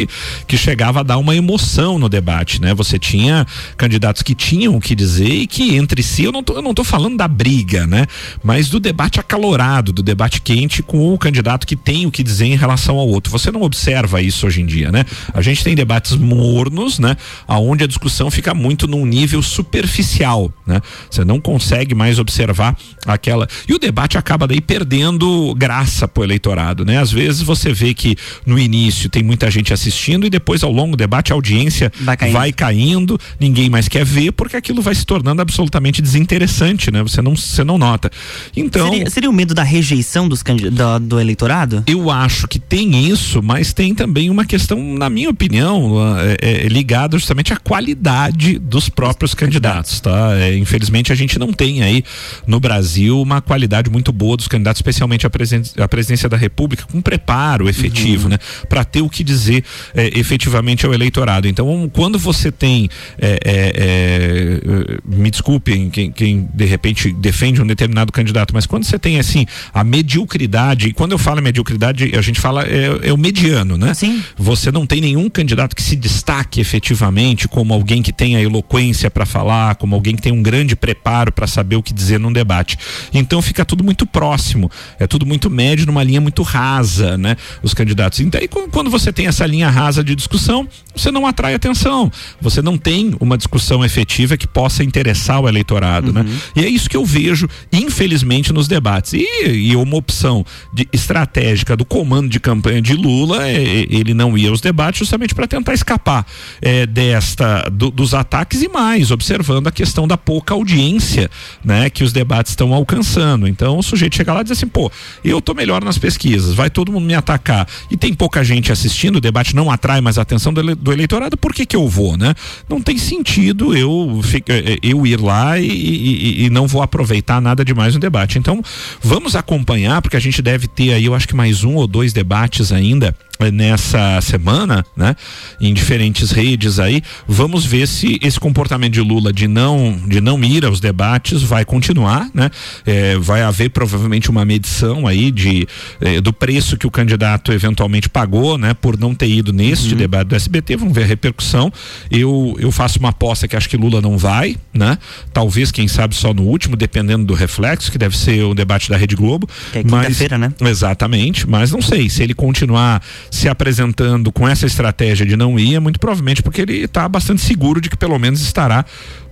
que 0.46 0.57
chegava 0.57 1.00
a 1.00 1.02
dar 1.02 1.18
uma 1.18 1.35
emoção 1.35 1.98
no 1.98 2.09
debate, 2.09 2.61
né? 2.61 2.74
Você 2.74 2.98
tinha 2.98 3.46
candidatos 3.76 4.22
que 4.22 4.35
tinham 4.35 4.76
o 4.76 4.81
que 4.81 4.94
dizer 4.94 5.28
e 5.28 5.46
que 5.46 5.76
entre 5.76 6.02
si, 6.02 6.24
eu 6.24 6.33
não 6.33 6.42
tô, 6.42 6.55
eu 6.55 6.62
não 6.62 6.74
tô 6.74 6.85
falando 6.85 7.16
da 7.16 7.28
briga, 7.28 7.87
né? 7.87 8.07
Mas 8.42 8.68
do 8.68 8.78
debate 8.78 9.20
acalorado, 9.20 9.92
do 9.92 10.02
debate 10.02 10.40
quente 10.40 10.83
com 10.83 11.12
o 11.12 11.18
candidato 11.18 11.66
que 11.66 11.76
tem 11.76 12.07
o 12.07 12.11
que 12.11 12.22
dizer 12.22 12.46
em 12.46 12.57
relação 12.57 12.98
ao 12.98 13.09
outro. 13.09 13.31
Você 13.31 13.50
não 13.50 13.62
observa 13.62 14.20
isso 14.20 14.46
hoje 14.46 14.61
em 14.61 14.66
dia, 14.66 14.90
né? 14.90 15.05
A 15.33 15.42
gente 15.42 15.64
tem 15.64 15.74
debates 15.74 16.16
mornos, 16.16 16.98
né? 16.98 17.16
Aonde 17.46 17.85
a 17.85 17.87
discussão 17.87 18.31
fica 18.31 18.55
muito 18.55 18.87
num 18.87 19.05
nível 19.07 19.42
superficial, 19.42 20.52
né? 20.66 20.81
Você 21.11 21.24
não 21.24 21.40
consegue 21.40 21.94
mais 21.94 22.18
observar 22.18 22.76
aquela. 23.07 23.48
E 23.68 23.74
o 23.74 23.78
debate 23.78 24.18
acaba 24.18 24.46
daí 24.46 24.61
perdendo 24.61 25.55
graça, 25.55 26.07
por 26.09 26.24
eleitorado, 26.24 26.85
né? 26.85 26.98
Às 26.98 27.12
vezes 27.12 27.42
você 27.42 27.72
vê 27.72 27.94
que 27.94 28.16
no 28.46 28.59
início 28.59 29.09
tem 29.09 29.22
muita 29.22 29.50
gente 29.50 29.72
assistindo 29.82 30.26
e 30.26 30.30
depois 30.30 30.62
ao 30.62 30.70
longo 30.70 30.92
do 30.92 30.96
debate 30.96 31.32
a 31.32 31.34
audiência 31.34 31.92
vai 32.00 32.16
caindo, 32.16 32.32
vai 32.32 32.52
caindo 32.52 33.20
ninguém 33.38 33.68
mais 33.68 33.88
quer 33.88 34.04
ver 34.04 34.32
porque 34.32 34.56
aquilo 34.56 34.80
vai 34.80 34.94
se 34.94 35.04
tornando 35.04 35.42
absolutamente 35.42 36.00
desinteressante, 36.00 36.90
né? 36.90 37.02
Você 37.02 37.20
não, 37.20 37.36
você 37.36 37.64
não 37.64 37.76
nota. 37.76 38.10
Então. 38.56 38.90
Seria, 38.90 39.10
seria 39.10 39.30
o 39.30 39.32
medo 39.32 39.54
da 39.54 39.62
rejeição 39.62 40.28
dos 40.28 40.42
do, 40.42 40.98
do 41.00 41.20
eleitorado? 41.20 41.84
Eu 41.86 42.10
acho 42.10 42.46
que 42.46 42.58
tem 42.58 43.08
isso, 43.08 43.42
mas 43.42 43.72
tem 43.72 43.94
também 43.94 44.30
uma 44.30 44.44
questão, 44.44 44.78
na 44.94 45.10
minha 45.10 45.30
opinião, 45.30 45.96
é, 46.18 46.64
é, 46.64 46.68
ligada 46.68 47.18
justamente 47.18 47.52
à 47.52 47.56
qualidade 47.56 48.58
dos 48.58 48.88
próprios 48.88 49.34
candidatos, 49.34 50.00
tá? 50.00 50.36
É, 50.36 50.56
infelizmente 50.56 51.12
a 51.12 51.14
gente 51.14 51.38
não 51.38 51.52
tem 51.52 51.82
aí 51.82 52.04
no 52.46 52.60
Brasil 52.60 53.20
uma 53.20 53.40
qualidade 53.40 53.90
muito 53.90 54.12
boa 54.12 54.36
dos 54.36 54.48
candidatos, 54.48 54.78
especialmente 54.78 55.26
a, 55.26 55.30
presen 55.30 55.62
presidência 55.88 56.28
da 56.28 56.36
República 56.36 56.84
com 56.90 57.00
preparo 57.00 57.68
efetivo, 57.68 58.24
uhum. 58.24 58.30
né? 58.30 58.38
Para 58.68 58.84
ter 58.84 59.02
o 59.02 59.08
que 59.08 59.22
dizer 59.22 59.62
é, 59.94 60.18
efetivamente 60.18 60.87
ao 60.87 60.94
eleitorado. 60.94 61.46
Então, 61.48 61.90
quando 61.92 62.18
você 62.18 62.51
tem, 62.51 62.88
é, 63.18 63.38
é, 63.44 63.72
é, 63.77 64.98
me 65.05 65.31
desculpem 65.31 65.90
quem, 65.90 66.11
quem, 66.11 66.48
de 66.53 66.64
repente 66.64 67.12
defende 67.12 67.61
um 67.61 67.66
determinado 67.66 68.12
candidato, 68.12 68.55
mas 68.55 68.66
quando 68.66 68.85
você 68.85 68.98
tem 68.98 69.18
assim 69.18 69.46
a 69.72 69.85
mediocridade, 69.85 70.88
e 70.88 70.92
quando 70.92 71.12
eu 71.12 71.18
falo 71.18 71.42
mediocridade, 71.42 72.12
a 72.16 72.22
gente 72.22 72.40
fala 72.40 72.64
é, 72.64 73.09
é, 73.09 73.12
o 73.12 73.16
mediano, 73.16 73.77
né? 73.77 73.92
Sim. 73.94 74.22
Você 74.37 74.70
não 74.70 74.87
tem 74.87 75.01
nenhum 75.01 75.29
candidato 75.29 75.75
que 75.75 75.83
se 75.83 75.96
destaque 75.96 76.61
efetivamente 76.61 77.48
como 77.48 77.75
alguém 77.75 78.03
que 78.03 78.12
tenha 78.12 78.40
eloquência 78.40 79.11
para 79.11 79.27
falar, 79.27 79.75
como 79.75 79.94
alguém 79.94 80.16
que 80.16 80.22
tem 80.22 80.33
um 80.33 80.42
grande 80.42 80.77
preparo 80.77 81.33
para 81.33 81.46
saber 81.46 81.77
o 81.77 81.83
que 81.83 81.92
dizer 81.92 82.18
num 82.18 82.33
debate. 82.33 82.79
Então 83.12 83.42
fica 83.42 83.64
tudo 83.64 83.83
muito 83.83 84.07
próximo, 84.07 84.70
é 84.98 85.07
tudo 85.07 85.27
muito 85.27 85.51
médio 85.51 85.87
numa 85.87 86.03
linha 86.03 86.20
muito 86.20 86.42
rasa, 86.42 87.18
né? 87.18 87.37
Os 87.62 87.75
candidatos. 87.75 88.20
Então, 88.20 88.40
aí, 88.40 88.48
quando 88.48 88.90
você 88.90 89.12
tem 89.12 89.27
essa 89.27 89.46
linha 89.52 89.70
rasa 89.70 90.02
de 90.02 90.14
discussão, 90.14 90.66
você 90.94 91.10
não 91.10 91.26
atrai 91.26 91.54
atenção. 91.54 92.10
Você 92.40 92.60
não 92.60 92.76
tem 92.76 93.14
uma 93.20 93.36
discussão 93.36 93.84
efetiva 93.84 94.36
que 94.36 94.46
possa 94.46 94.82
interessar 94.82 95.40
o 95.40 95.48
eleitorado, 95.48 96.12
né? 96.12 96.20
uhum. 96.20 96.26
né? 96.26 96.40
E 96.56 96.64
é 96.64 96.68
isso 96.68 96.88
que 96.88 96.96
eu 96.96 97.04
vejo, 97.04 97.48
infelizmente, 97.72 98.52
nos 98.52 98.68
debates. 98.68 99.12
E, 99.14 99.26
e 99.46 99.76
uma 99.76 99.96
opção 99.96 100.44
de, 100.72 100.88
estratégica 100.92 101.76
do 101.76 101.84
comando 101.84 102.28
de 102.28 102.40
campanha 102.40 102.80
de 102.80 102.94
Lula, 102.94 103.46
é, 103.46 103.54
é 103.54 103.86
ele 103.90 104.14
não 104.14 104.36
ia 104.36 104.50
aos 104.50 104.60
debates 104.60 104.98
justamente 104.98 105.34
para 105.34 105.46
tentar 105.46 105.74
escapar 105.74 106.26
é, 106.60 106.86
desta 106.86 107.68
do, 107.70 107.90
dos 107.90 108.14
ataques 108.14 108.62
e 108.62 108.68
mais, 108.68 109.10
observando 109.10 109.66
a 109.66 109.72
questão 109.72 110.06
da 110.06 110.16
pouca 110.16 110.54
audiência, 110.54 111.30
né? 111.64 111.90
Que 111.90 112.04
os 112.04 112.12
debates 112.12 112.52
estão 112.52 112.72
alcançando. 112.72 113.46
Então, 113.46 113.78
o 113.78 113.82
sujeito 113.82 114.16
chega 114.16 114.32
lá 114.32 114.40
e 114.40 114.44
diz 114.44 114.52
assim, 114.52 114.66
pô, 114.66 114.90
eu 115.24 115.40
tô 115.40 115.54
melhor 115.54 115.84
nas 115.84 115.98
pesquisas, 115.98 116.54
vai 116.54 116.70
todo 116.70 116.92
mundo 116.92 117.04
me 117.04 117.14
atacar 117.14 117.66
e 117.90 117.96
tem 117.96 118.14
pouca 118.14 118.44
gente 118.44 118.70
assistindo, 118.70 119.16
o 119.16 119.20
debate 119.20 119.41
não 119.52 119.70
atrai 119.70 120.00
mais 120.00 120.18
a 120.18 120.22
atenção 120.22 120.52
do, 120.52 120.76
do 120.76 120.92
eleitorado, 120.92 121.37
por 121.37 121.52
que 121.52 121.66
que 121.66 121.74
eu 121.74 121.88
vou, 121.88 122.16
né? 122.16 122.35
Não 122.68 122.81
tem 122.81 122.98
sentido 122.98 123.76
eu, 123.76 124.20
eh, 124.48 124.78
eu 124.83 125.07
ir 125.07 125.20
lá 125.20 125.59
e, 125.59 125.66
e, 125.66 126.44
e 126.44 126.50
não 126.50 126.66
vou 126.66 126.83
aproveitar 126.83 127.40
nada 127.40 127.64
demais 127.64 127.94
no 127.94 128.00
debate. 128.00 128.38
Então, 128.38 128.62
vamos 129.02 129.35
acompanhar, 129.35 130.00
porque 130.02 130.16
a 130.16 130.20
gente 130.20 130.40
deve 130.40 130.66
ter 130.68 130.92
aí, 130.92 131.05
eu 131.05 131.14
acho 131.14 131.26
que 131.26 131.35
mais 131.35 131.64
um 131.64 131.74
ou 131.74 131.87
dois 131.87 132.12
debates 132.12 132.72
ainda 132.72 133.14
nessa 133.50 134.20
semana, 134.20 134.85
né? 134.96 135.16
Em 135.61 135.72
diferentes 135.72 136.31
redes 136.31 136.78
aí, 136.78 137.02
vamos 137.26 137.64
ver 137.64 137.87
se 137.88 138.18
esse 138.22 138.38
comportamento 138.38 138.92
de 138.92 139.00
Lula 139.00 139.33
de 139.33 139.48
não 139.48 140.00
de 140.07 140.20
não 140.20 140.42
ir 140.44 140.64
aos 140.64 140.81
debates 140.81 141.42
vai 141.42 141.64
continuar, 141.64 142.28
né? 142.35 142.50
É, 142.87 143.16
vai 143.18 143.42
haver 143.42 143.70
provavelmente 143.70 144.31
uma 144.31 144.44
medição 144.44 145.07
aí 145.07 145.31
de 145.31 145.66
é, 146.00 146.20
do 146.20 146.33
preço 146.33 146.76
que 146.76 146.87
o 146.87 146.90
candidato 146.90 147.52
eventualmente 147.52 148.09
pagou, 148.09 148.59
né? 148.59 148.74
Por 148.74 148.98
não 148.98 149.14
ter 149.14 149.28
ido 149.28 149.52
nesse 149.52 149.90
uhum. 149.90 149.96
debate 149.96 150.28
do 150.28 150.37
SBT, 150.37 150.76
vamos 150.76 150.94
ver 150.94 151.05
a 151.05 151.07
repercussão. 151.07 151.72
Eu 152.11 152.57
eu 152.59 152.70
faço 152.70 152.98
uma 152.98 153.11
aposta 153.11 153.48
que 153.48 153.57
acho 153.57 153.68
que 153.68 153.76
Lula 153.76 154.00
não 154.00 154.18
vai, 154.18 154.57
né? 154.72 154.98
Talvez 155.33 155.70
quem 155.70 155.88
sabe 155.88 156.14
só 156.14 156.33
no 156.35 156.42
último, 156.42 156.76
dependendo 156.76 157.24
do 157.24 157.35
reflexo, 157.35 157.90
que 157.90 157.98
deve 157.98 158.16
ser 158.16 158.42
o 158.44 158.55
debate 158.55 158.90
da 158.90 158.96
Rede 158.96 159.16
Globo. 159.16 159.48
Que 159.72 159.78
é 159.78 159.83
quinta-feira, 159.83 160.38
né? 160.38 160.52
Exatamente, 160.61 161.48
mas 161.48 161.72
não 161.72 161.83
sei 161.83 162.09
se 162.09 162.22
ele 162.22 162.35
continuar 162.35 163.02
se 163.32 163.48
apresentando 163.48 164.30
com 164.30 164.46
essa 164.46 164.66
estratégia 164.66 165.24
de 165.24 165.38
não 165.38 165.58
ir, 165.58 165.74
é 165.74 165.80
muito 165.80 165.98
provavelmente 165.98 166.42
porque 166.42 166.60
ele 166.60 166.84
está 166.84 167.08
bastante 167.08 167.40
seguro 167.40 167.80
de 167.80 167.88
que 167.88 167.96
pelo 167.96 168.18
menos 168.18 168.42
estará 168.42 168.84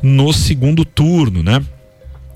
no 0.02 0.32
segundo 0.32 0.86
turno, 0.86 1.42
né? 1.42 1.62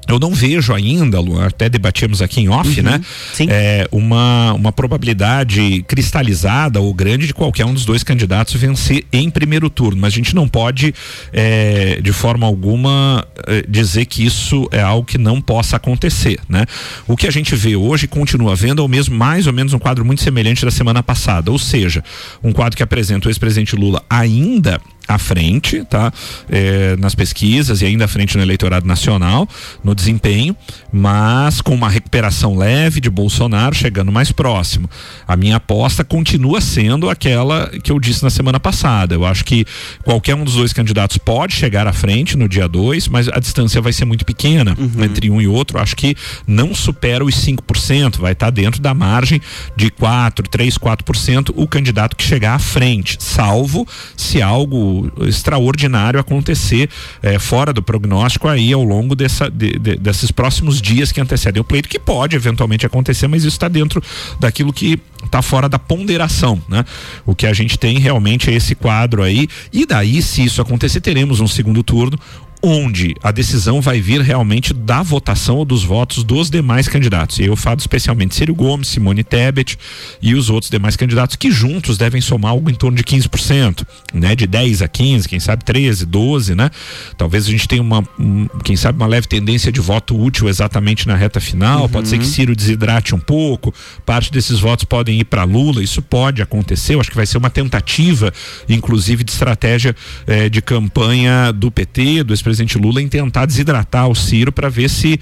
Eu 0.08 0.18
não 0.18 0.32
vejo 0.32 0.74
ainda, 0.74 1.18
até 1.46 1.68
debatíamos 1.68 2.20
aqui 2.20 2.40
em 2.40 2.48
off, 2.48 2.80
uhum, 2.80 2.84
né? 2.84 3.00
Sim. 3.32 3.46
É, 3.48 3.88
uma, 3.90 4.52
uma 4.52 4.72
probabilidade 4.72 5.84
cristalizada 5.88 6.80
ou 6.80 6.92
grande 6.92 7.26
de 7.26 7.34
qualquer 7.34 7.64
um 7.64 7.72
dos 7.72 7.84
dois 7.84 8.02
candidatos 8.02 8.54
vencer 8.54 9.04
em 9.12 9.30
primeiro 9.30 9.70
turno. 9.70 10.00
Mas 10.00 10.12
a 10.12 10.16
gente 10.16 10.34
não 10.34 10.46
pode, 10.46 10.94
é, 11.32 12.00
de 12.02 12.12
forma 12.12 12.46
alguma, 12.46 13.26
é, 13.46 13.64
dizer 13.68 14.04
que 14.06 14.24
isso 14.24 14.68
é 14.70 14.80
algo 14.80 15.06
que 15.06 15.18
não 15.18 15.40
possa 15.40 15.76
acontecer, 15.76 16.38
né? 16.48 16.66
O 17.06 17.16
que 17.16 17.26
a 17.26 17.30
gente 17.30 17.54
vê 17.54 17.76
hoje 17.76 18.06
continua 18.06 18.54
vendo 18.54 18.82
é 18.82 18.84
o 18.84 18.88
mesmo, 18.88 19.16
mais 19.16 19.46
ou 19.46 19.52
menos 19.52 19.72
um 19.72 19.78
quadro 19.78 20.04
muito 20.04 20.22
semelhante 20.22 20.64
da 20.64 20.70
semana 20.70 21.02
passada, 21.02 21.50
ou 21.50 21.58
seja, 21.58 22.04
um 22.42 22.52
quadro 22.52 22.76
que 22.76 22.82
apresenta 22.82 23.28
o 23.28 23.30
ex-presidente 23.30 23.74
Lula 23.74 24.02
ainda 24.08 24.80
à 25.06 25.18
frente, 25.18 25.84
tá? 25.84 26.12
É, 26.48 26.96
nas 26.96 27.14
pesquisas 27.14 27.82
e 27.82 27.86
ainda 27.86 28.04
à 28.04 28.08
frente 28.08 28.36
no 28.36 28.42
eleitorado 28.42 28.86
nacional, 28.86 29.48
no 29.82 29.94
desempenho, 29.94 30.56
mas 30.92 31.60
com 31.60 31.74
uma 31.74 31.88
recuperação 31.88 32.56
leve 32.56 33.00
de 33.00 33.10
Bolsonaro 33.10 33.74
chegando 33.74 34.10
mais 34.10 34.32
próximo. 34.32 34.88
A 35.26 35.36
minha 35.36 35.56
aposta 35.56 36.04
continua 36.04 36.60
sendo 36.60 37.10
aquela 37.10 37.70
que 37.82 37.92
eu 37.92 38.00
disse 38.00 38.22
na 38.22 38.30
semana 38.30 38.58
passada. 38.58 39.14
Eu 39.14 39.24
acho 39.24 39.44
que 39.44 39.64
qualquer 40.04 40.34
um 40.34 40.44
dos 40.44 40.54
dois 40.54 40.72
candidatos 40.72 41.18
pode 41.18 41.54
chegar 41.54 41.86
à 41.86 41.92
frente 41.92 42.36
no 42.36 42.48
dia 42.48 42.68
2, 42.68 43.08
mas 43.08 43.28
a 43.28 43.38
distância 43.38 43.80
vai 43.80 43.92
ser 43.92 44.04
muito 44.04 44.24
pequena 44.24 44.76
uhum. 44.78 45.04
entre 45.04 45.30
um 45.30 45.40
e 45.40 45.46
outro. 45.46 45.78
Acho 45.78 45.96
que 45.96 46.16
não 46.46 46.74
supera 46.74 47.24
os 47.24 47.34
5%, 47.34 48.18
vai 48.18 48.32
estar 48.32 48.46
tá 48.46 48.50
dentro 48.50 48.80
da 48.80 48.94
margem 48.94 49.40
de 49.76 49.90
4, 49.90 50.48
3, 50.48 50.78
4% 50.78 51.52
o 51.54 51.66
candidato 51.66 52.16
que 52.16 52.24
chegar 52.24 52.54
à 52.54 52.58
frente, 52.58 53.16
salvo 53.20 53.86
se 54.16 54.40
algo 54.40 54.93
extraordinário 55.22 56.18
acontecer 56.20 56.88
é, 57.22 57.38
fora 57.38 57.72
do 57.72 57.82
prognóstico 57.82 58.48
aí 58.48 58.72
ao 58.72 58.82
longo 58.82 59.14
dessa, 59.14 59.50
de, 59.50 59.78
de, 59.78 59.96
desses 59.96 60.30
próximos 60.30 60.80
dias 60.80 61.12
que 61.12 61.20
antecedem 61.20 61.60
o 61.60 61.64
pleito, 61.64 61.88
que 61.88 61.98
pode 61.98 62.36
eventualmente 62.36 62.86
acontecer, 62.86 63.26
mas 63.28 63.44
isso 63.44 63.54
está 63.54 63.68
dentro 63.68 64.02
daquilo 64.38 64.72
que 64.72 65.00
está 65.24 65.40
fora 65.40 65.68
da 65.68 65.78
ponderação, 65.78 66.60
né? 66.68 66.84
O 67.24 67.34
que 67.34 67.46
a 67.46 67.52
gente 67.52 67.78
tem 67.78 67.98
realmente 67.98 68.50
é 68.50 68.54
esse 68.54 68.74
quadro 68.74 69.22
aí, 69.22 69.48
e 69.72 69.86
daí, 69.86 70.20
se 70.20 70.44
isso 70.44 70.60
acontecer, 70.60 71.00
teremos 71.00 71.40
um 71.40 71.46
segundo 71.46 71.82
turno 71.82 72.18
onde 72.64 73.14
a 73.22 73.30
decisão 73.30 73.78
vai 73.82 74.00
vir 74.00 74.22
realmente 74.22 74.72
da 74.72 75.02
votação 75.02 75.56
ou 75.56 75.66
dos 75.66 75.84
votos 75.84 76.24
dos 76.24 76.48
demais 76.48 76.88
candidatos. 76.88 77.38
E 77.38 77.44
eu 77.44 77.54
falo 77.54 77.78
especialmente 77.78 78.34
Ciro 78.34 78.54
Gomes, 78.54 78.88
Simone 78.88 79.22
Tebet 79.22 79.78
e 80.22 80.34
os 80.34 80.48
outros 80.48 80.70
demais 80.70 80.96
candidatos 80.96 81.36
que 81.36 81.50
juntos 81.50 81.98
devem 81.98 82.22
somar 82.22 82.52
algo 82.52 82.70
em 82.70 82.74
torno 82.74 82.96
de 82.96 83.04
15%, 83.04 83.86
né? 84.14 84.34
De 84.34 84.46
10 84.46 84.80
a 84.80 84.88
15, 84.88 85.28
quem 85.28 85.38
sabe 85.38 85.62
13, 85.62 86.06
12, 86.06 86.54
né? 86.54 86.70
Talvez 87.18 87.46
a 87.46 87.50
gente 87.50 87.68
tenha 87.68 87.82
uma, 87.82 88.02
um, 88.18 88.46
quem 88.64 88.76
sabe 88.76 88.96
uma 88.96 89.06
leve 89.06 89.28
tendência 89.28 89.70
de 89.70 89.80
voto 89.80 90.18
útil 90.18 90.48
exatamente 90.48 91.06
na 91.06 91.14
reta 91.14 91.40
final, 91.40 91.82
uhum. 91.82 91.88
pode 91.90 92.08
ser 92.08 92.18
que 92.18 92.26
Ciro 92.26 92.56
desidrate 92.56 93.14
um 93.14 93.20
pouco, 93.20 93.74
parte 94.06 94.32
desses 94.32 94.58
votos 94.58 94.86
podem 94.86 95.20
ir 95.20 95.24
para 95.24 95.44
Lula, 95.44 95.82
isso 95.82 96.00
pode 96.00 96.40
acontecer, 96.40 96.94
eu 96.94 97.00
acho 97.00 97.10
que 97.10 97.16
vai 97.16 97.26
ser 97.26 97.36
uma 97.36 97.50
tentativa 97.50 98.32
inclusive 98.68 99.22
de 99.22 99.32
estratégia 99.32 99.94
eh, 100.26 100.48
de 100.48 100.62
campanha 100.62 101.52
do 101.52 101.70
PT, 101.70 102.22
do 102.22 102.32
ex 102.32 102.53
presidente 102.54 102.78
Lula 102.78 103.02
em 103.02 103.08
tentar 103.08 103.46
desidratar 103.46 104.08
o 104.08 104.14
Ciro 104.14 104.52
para 104.52 104.68
ver 104.68 104.88
se 104.88 105.18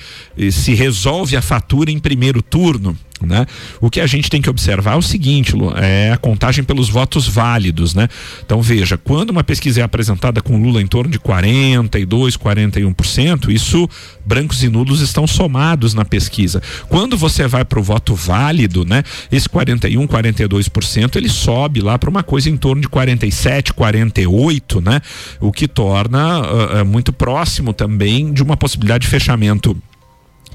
se 0.51 0.75
resolve 0.75 1.37
a 1.37 1.43
fatura 1.43 1.91
em 1.91 1.99
primeiro 1.99 2.43
turno. 2.43 2.97
Né? 3.27 3.47
O 3.81 3.91
que 3.91 4.01
a 4.01 4.07
gente 4.07 4.29
tem 4.29 4.41
que 4.41 4.51
observar 4.51 4.95
é 4.95 4.97
o 4.97 5.03
seguinte, 5.03 5.55
Lu, 5.55 5.73
é 5.77 6.11
a 6.13 6.17
contagem 6.17 6.65
pelos 6.65 6.89
votos 6.89 7.29
válidos, 7.29 7.95
né? 7.95 8.09
Então 8.45 8.61
veja, 8.61 8.97
quando 8.97 9.31
uma 9.31 9.45
pesquisa 9.45 9.81
é 9.81 9.85
apresentada 9.85 10.41
com 10.41 10.61
Lula 10.61 10.81
em 10.81 10.87
torno 10.87 11.11
de 11.11 11.19
42, 11.19 12.37
41%, 12.37 13.51
isso 13.51 13.89
brancos 14.25 14.63
e 14.63 14.69
nulos 14.69 15.01
estão 15.01 15.27
somados 15.27 15.95
na 15.95 16.05
pesquisa. 16.05 16.63
Quando 16.89 17.17
você 17.17 17.47
vai 17.47 17.65
para 17.65 17.79
o 17.79 17.83
voto 17.83 18.15
válido, 18.15 18.85
né? 18.85 19.03
Esse 19.31 19.49
41, 19.49 20.07
42% 20.07 21.17
ele 21.17 21.29
sobe 21.29 21.81
lá 21.81 21.99
para 21.99 22.11
uma 22.11 22.23
coisa 22.23 22.49
em 22.49 22.57
torno 22.57 22.83
de 22.83 22.89
47, 22.89 23.73
48, 23.73 24.81
né? 24.81 25.01
O 25.41 25.53
que 25.53 25.67
torna 25.67 26.41
uh, 26.41 26.85
muito 26.85 27.13
próximo 27.13 27.73
também 27.73 28.33
de 28.33 28.43
uma 28.43 28.57
possibilidade 28.57 29.03
de 29.03 29.09
fechamento 29.09 29.77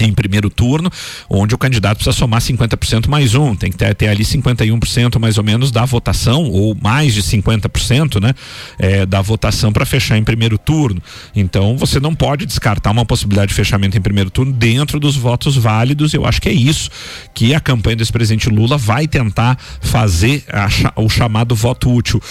em 0.06 0.14
primeiro 0.14 0.50
turno, 0.50 0.90
onde 1.30 1.56
o 1.56 1.58
candidato 1.58 1.98
precisa 1.98 2.16
somar 2.16 2.42
50% 2.42 3.08
mais 3.08 3.36
um, 3.36 3.56
tem 3.56 3.72
que 3.72 3.78
ter, 3.78 3.94
ter, 3.96 4.08
ali 4.08 4.24
51% 4.24 5.20
mais 5.20 5.38
ou 5.38 5.44
menos 5.44 5.72
da 5.72 5.86
votação, 5.86 6.44
ou 6.44 6.76
mais 6.82 7.14
de 7.14 7.24
50%, 7.24 8.22
né? 8.22 8.34
É, 8.78 9.06
da 9.06 9.22
votação 9.22 9.72
para 9.72 9.86
fechar 9.86 10.18
em 10.18 10.24
primeiro 10.24 10.58
turno. 10.58 11.02
Então 11.36 11.78
você 11.78 12.00
não 12.00 12.14
pode 12.14 12.46
descartar 12.46 12.92
uma 12.92 13.06
possibilidade 13.06 13.50
de 13.50 13.56
fechamento 13.56 13.98
em 13.98 14.02
primeiro 14.02 14.30
turno 14.30 14.52
dentro 14.52 15.00
dos 15.00 15.16
votos 15.16 15.56
válidos. 15.56 16.14
Eu 16.14 16.26
acho 16.26 16.42
que 16.42 16.50
é 16.50 16.54
isso 16.54 16.90
que 17.34 17.54
a 17.54 17.60
campanha 17.60 17.96
do 17.96 18.04
ex-presidente 18.04 18.50
Lula 18.50 18.78
vai 18.78 19.08
tentar 19.08 19.58
fazer 19.82 20.44
a, 20.52 21.02
o 21.02 21.10
chamado 21.10 21.56
voto 21.56 21.94
útil. 21.94 22.22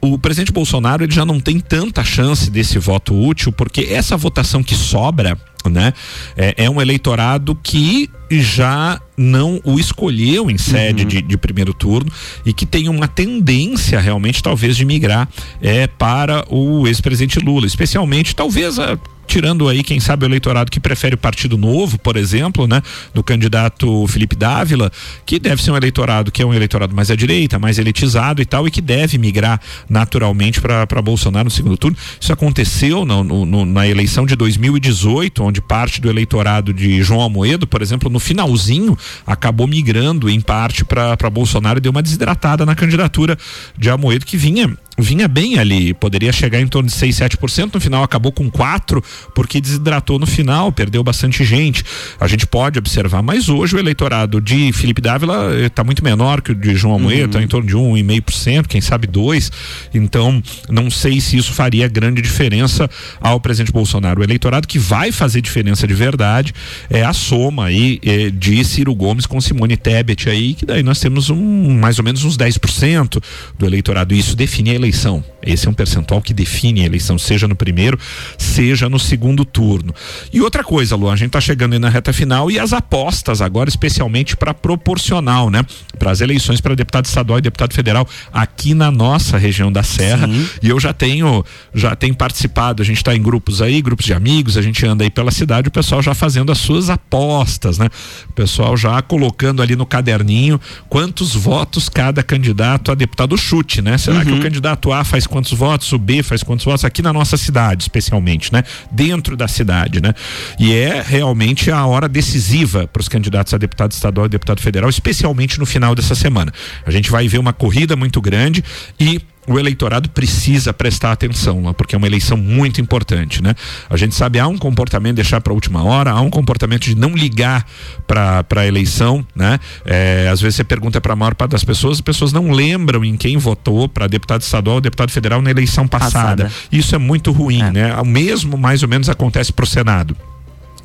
O, 0.00 0.14
o 0.14 0.18
presidente 0.18 0.52
Bolsonaro 0.52 1.04
ele 1.04 1.12
já 1.12 1.24
não 1.24 1.40
tem 1.40 1.60
tanta 1.60 2.02
chance 2.04 2.50
desse 2.50 2.78
voto 2.78 3.14
útil, 3.14 3.52
porque 3.52 3.88
essa 3.90 4.16
votação 4.16 4.62
que 4.62 4.74
sobra 4.74 5.38
né? 5.68 5.92
É, 6.36 6.64
é, 6.64 6.70
um 6.70 6.80
eleitorado 6.80 7.54
que 7.62 8.08
já 8.30 9.00
não 9.16 9.60
o 9.64 9.78
escolheu 9.78 10.50
em 10.50 10.56
sede 10.56 11.02
uhum. 11.02 11.08
de, 11.08 11.22
de, 11.22 11.36
primeiro 11.36 11.74
turno 11.74 12.10
e 12.46 12.52
que 12.52 12.64
tem 12.64 12.88
uma 12.88 13.08
tendência 13.08 14.00
realmente 14.00 14.42
talvez 14.42 14.76
de 14.76 14.84
migrar 14.84 15.28
é, 15.60 15.86
para 15.88 16.44
o 16.48 16.86
ex-presidente 16.86 17.40
Lula, 17.40 17.66
especialmente 17.66 18.34
talvez 18.34 18.78
a 18.78 18.96
tirando 19.30 19.68
aí, 19.68 19.84
quem 19.84 20.00
sabe, 20.00 20.24
o 20.24 20.28
eleitorado 20.28 20.70
que 20.72 20.80
prefere 20.80 21.14
o 21.14 21.18
Partido 21.18 21.56
Novo, 21.56 21.96
por 21.98 22.16
exemplo, 22.16 22.66
né? 22.66 22.82
Do 23.14 23.22
candidato 23.22 24.04
Felipe 24.08 24.34
Dávila, 24.34 24.90
que 25.24 25.38
deve 25.38 25.62
ser 25.62 25.70
um 25.70 25.76
eleitorado 25.76 26.32
que 26.32 26.42
é 26.42 26.46
um 26.46 26.52
eleitorado 26.52 26.94
mais 26.94 27.12
à 27.12 27.14
direita, 27.14 27.56
mais 27.56 27.78
elitizado 27.78 28.42
e 28.42 28.44
tal, 28.44 28.66
e 28.66 28.72
que 28.72 28.80
deve 28.80 29.18
migrar 29.18 29.60
naturalmente 29.88 30.60
para 30.60 31.00
Bolsonaro 31.00 31.44
no 31.44 31.50
segundo 31.50 31.76
turno. 31.76 31.96
Isso 32.20 32.32
aconteceu 32.32 33.04
no, 33.04 33.22
no, 33.22 33.64
na 33.64 33.86
eleição 33.86 34.26
de 34.26 34.34
2018, 34.34 35.44
onde 35.44 35.60
parte 35.60 36.00
do 36.00 36.10
eleitorado 36.10 36.74
de 36.74 37.00
João 37.00 37.20
Almoedo, 37.20 37.68
por 37.68 37.82
exemplo, 37.82 38.10
no 38.10 38.18
finalzinho, 38.18 38.98
acabou 39.24 39.68
migrando 39.68 40.28
em 40.28 40.40
parte 40.40 40.84
para 40.84 41.30
Bolsonaro 41.30 41.78
e 41.78 41.80
deu 41.80 41.92
uma 41.92 42.02
desidratada 42.02 42.66
na 42.66 42.74
candidatura 42.74 43.38
de 43.78 43.88
Almoedo, 43.88 44.26
que 44.26 44.36
vinha 44.36 44.76
vinha 45.00 45.26
bem 45.26 45.58
ali, 45.58 45.94
poderia 45.94 46.32
chegar 46.32 46.60
em 46.60 46.66
torno 46.66 46.88
de 46.88 46.94
6, 46.94 47.16
7%, 47.16 47.74
no 47.74 47.80
final 47.80 48.02
acabou 48.02 48.32
com 48.32 48.50
4, 48.50 49.02
porque 49.34 49.60
desidratou 49.60 50.18
no 50.18 50.26
final, 50.26 50.72
perdeu 50.72 51.02
bastante 51.02 51.44
gente. 51.44 51.84
A 52.18 52.26
gente 52.26 52.46
pode 52.46 52.78
observar, 52.78 53.22
mas 53.22 53.48
hoje 53.48 53.76
o 53.76 53.78
eleitorado 53.78 54.40
de 54.40 54.72
Felipe 54.72 55.00
Dávila 55.00 55.54
está 55.64 55.82
eh, 55.82 55.84
muito 55.84 56.04
menor 56.04 56.40
que 56.40 56.52
o 56.52 56.54
de 56.54 56.74
João 56.74 56.96
Amoedo, 56.96 57.26
está 57.26 57.38
uhum. 57.38 57.44
em 57.44 57.48
torno 57.48 57.66
de 57.66 57.76
1,5%, 57.76 58.66
quem 58.66 58.80
sabe 58.80 59.06
2. 59.06 59.50
Então, 59.94 60.42
não 60.68 60.90
sei 60.90 61.20
se 61.20 61.36
isso 61.36 61.52
faria 61.52 61.88
grande 61.88 62.20
diferença 62.20 62.88
ao 63.20 63.40
presidente 63.40 63.72
Bolsonaro. 63.72 64.20
O 64.20 64.24
eleitorado 64.24 64.66
que 64.66 64.78
vai 64.78 65.12
fazer 65.12 65.40
diferença 65.40 65.86
de 65.86 65.94
verdade 65.94 66.52
é 66.88 67.02
a 67.02 67.12
soma 67.12 67.66
aí 67.66 68.00
eh, 68.04 68.30
de 68.30 68.64
Ciro 68.64 68.94
Gomes 68.94 69.26
com 69.26 69.40
Simone 69.40 69.76
Tebet 69.76 70.28
aí, 70.28 70.54
que 70.54 70.66
daí 70.66 70.82
nós 70.82 71.00
temos 71.00 71.30
um 71.30 71.78
mais 71.78 71.98
ou 71.98 72.04
menos 72.04 72.24
uns 72.24 72.36
10% 72.36 73.22
do 73.58 73.66
eleitorado. 73.66 74.14
Isso 74.14 74.36
define 74.36 74.70
a 74.70 74.74
eleição. 74.74 75.24
Esse 75.42 75.66
é 75.66 75.70
um 75.70 75.74
percentual 75.74 76.20
que 76.20 76.34
define 76.34 76.82
a 76.82 76.86
eleição, 76.86 77.18
seja 77.18 77.48
no 77.48 77.56
primeiro, 77.56 77.98
seja 78.36 78.88
no 78.88 78.98
segundo 79.10 79.44
turno. 79.44 79.92
E 80.32 80.40
outra 80.40 80.62
coisa, 80.62 80.94
Lu, 80.94 81.10
a 81.10 81.16
gente 81.16 81.28
está 81.28 81.40
chegando 81.40 81.72
aí 81.72 81.78
na 81.80 81.88
reta 81.88 82.12
final 82.12 82.48
e 82.48 82.60
as 82.60 82.72
apostas 82.72 83.42
agora, 83.42 83.68
especialmente 83.68 84.36
para 84.36 84.54
proporcional, 84.54 85.50
né? 85.50 85.64
Para 85.98 86.12
as 86.12 86.20
eleições 86.20 86.60
para 86.60 86.76
deputado 86.76 87.06
estadual 87.06 87.40
e 87.40 87.42
deputado 87.42 87.74
federal 87.74 88.06
aqui 88.32 88.72
na 88.72 88.90
nossa 88.90 89.36
região 89.36 89.72
da 89.72 89.82
Serra. 89.82 90.28
Sim. 90.28 90.48
E 90.62 90.68
eu 90.68 90.78
já 90.78 90.92
tenho, 90.92 91.44
já 91.74 91.96
tenho 91.96 92.14
participado, 92.14 92.82
a 92.82 92.86
gente 92.86 92.98
está 92.98 93.14
em 93.14 93.20
grupos 93.20 93.60
aí, 93.60 93.82
grupos 93.82 94.06
de 94.06 94.14
amigos, 94.14 94.56
a 94.56 94.62
gente 94.62 94.86
anda 94.86 95.02
aí 95.02 95.10
pela 95.10 95.32
cidade, 95.32 95.68
o 95.68 95.72
pessoal 95.72 96.00
já 96.00 96.14
fazendo 96.14 96.52
as 96.52 96.58
suas 96.58 96.88
apostas, 96.88 97.78
né? 97.78 97.88
O 98.28 98.32
pessoal 98.32 98.76
já 98.76 99.02
colocando 99.02 99.60
ali 99.60 99.74
no 99.74 99.84
caderninho 99.84 100.60
quantos 100.88 101.34
votos 101.34 101.88
cada 101.88 102.22
candidato 102.22 102.92
a 102.92 102.94
deputado 102.94 103.36
chute, 103.36 103.82
né? 103.82 103.98
Será 103.98 104.18
uhum. 104.18 104.24
que 104.24 104.32
o 104.32 104.40
candidato 104.40 104.92
A 104.92 105.02
faz 105.02 105.26
quantos 105.26 105.52
votos, 105.52 105.92
o 105.92 105.98
B 105.98 106.22
faz 106.22 106.44
quantos 106.44 106.64
votos 106.64 106.84
aqui 106.84 107.02
na 107.02 107.12
nossa 107.12 107.36
cidade, 107.36 107.82
especialmente, 107.82 108.52
né? 108.52 108.62
Dentro 109.00 109.34
da 109.34 109.48
cidade, 109.48 109.98
né? 109.98 110.12
E 110.58 110.74
é 110.74 111.00
realmente 111.00 111.70
a 111.70 111.86
hora 111.86 112.06
decisiva 112.06 112.86
para 112.86 113.00
os 113.00 113.08
candidatos 113.08 113.54
a 113.54 113.56
deputado 113.56 113.92
estadual 113.92 114.26
e 114.26 114.28
deputado 114.28 114.60
federal, 114.60 114.90
especialmente 114.90 115.58
no 115.58 115.64
final 115.64 115.94
dessa 115.94 116.14
semana. 116.14 116.52
A 116.84 116.90
gente 116.90 117.10
vai 117.10 117.26
ver 117.26 117.38
uma 117.38 117.54
corrida 117.54 117.96
muito 117.96 118.20
grande 118.20 118.62
e 119.00 119.18
o 119.46 119.58
eleitorado 119.58 120.08
precisa 120.10 120.72
prestar 120.72 121.12
atenção, 121.12 121.74
porque 121.74 121.94
é 121.94 121.98
uma 121.98 122.06
eleição 122.06 122.36
muito 122.36 122.80
importante, 122.80 123.42
né? 123.42 123.54
A 123.88 123.96
gente 123.96 124.14
sabe 124.14 124.38
há 124.38 124.46
um 124.46 124.58
comportamento 124.58 125.16
de 125.16 125.22
deixar 125.22 125.40
para 125.40 125.52
a 125.52 125.54
última 125.54 125.82
hora, 125.82 126.10
há 126.10 126.20
um 126.20 126.30
comportamento 126.30 126.82
de 126.82 126.94
não 126.94 127.14
ligar 127.14 127.66
para 128.06 128.44
a 128.56 128.66
eleição, 128.66 129.26
né? 129.34 129.58
É, 129.84 130.28
às 130.30 130.40
vezes 130.40 130.56
você 130.56 130.64
pergunta 130.64 131.00
para 131.00 131.14
a 131.14 131.16
maior 131.16 131.34
parte 131.34 131.52
das 131.52 131.64
pessoas, 131.64 131.98
as 131.98 132.00
pessoas 132.00 132.32
não 132.32 132.50
lembram 132.50 133.04
em 133.04 133.16
quem 133.16 133.36
votou 133.36 133.88
para 133.88 134.06
deputado 134.06 134.42
estadual 134.42 134.76
ou 134.76 134.80
deputado 134.80 135.10
federal 135.10 135.40
na 135.40 135.50
eleição 135.50 135.88
passada. 135.88 136.44
passada. 136.44 136.52
Isso 136.70 136.94
é 136.94 136.98
muito 136.98 137.32
ruim, 137.32 137.62
é. 137.62 137.70
né? 137.70 137.96
O 137.96 138.04
mesmo 138.04 138.56
mais 138.56 138.82
ou 138.82 138.88
menos 138.88 139.08
acontece 139.08 139.52
para 139.52 139.64
o 139.64 139.66
Senado. 139.66 140.16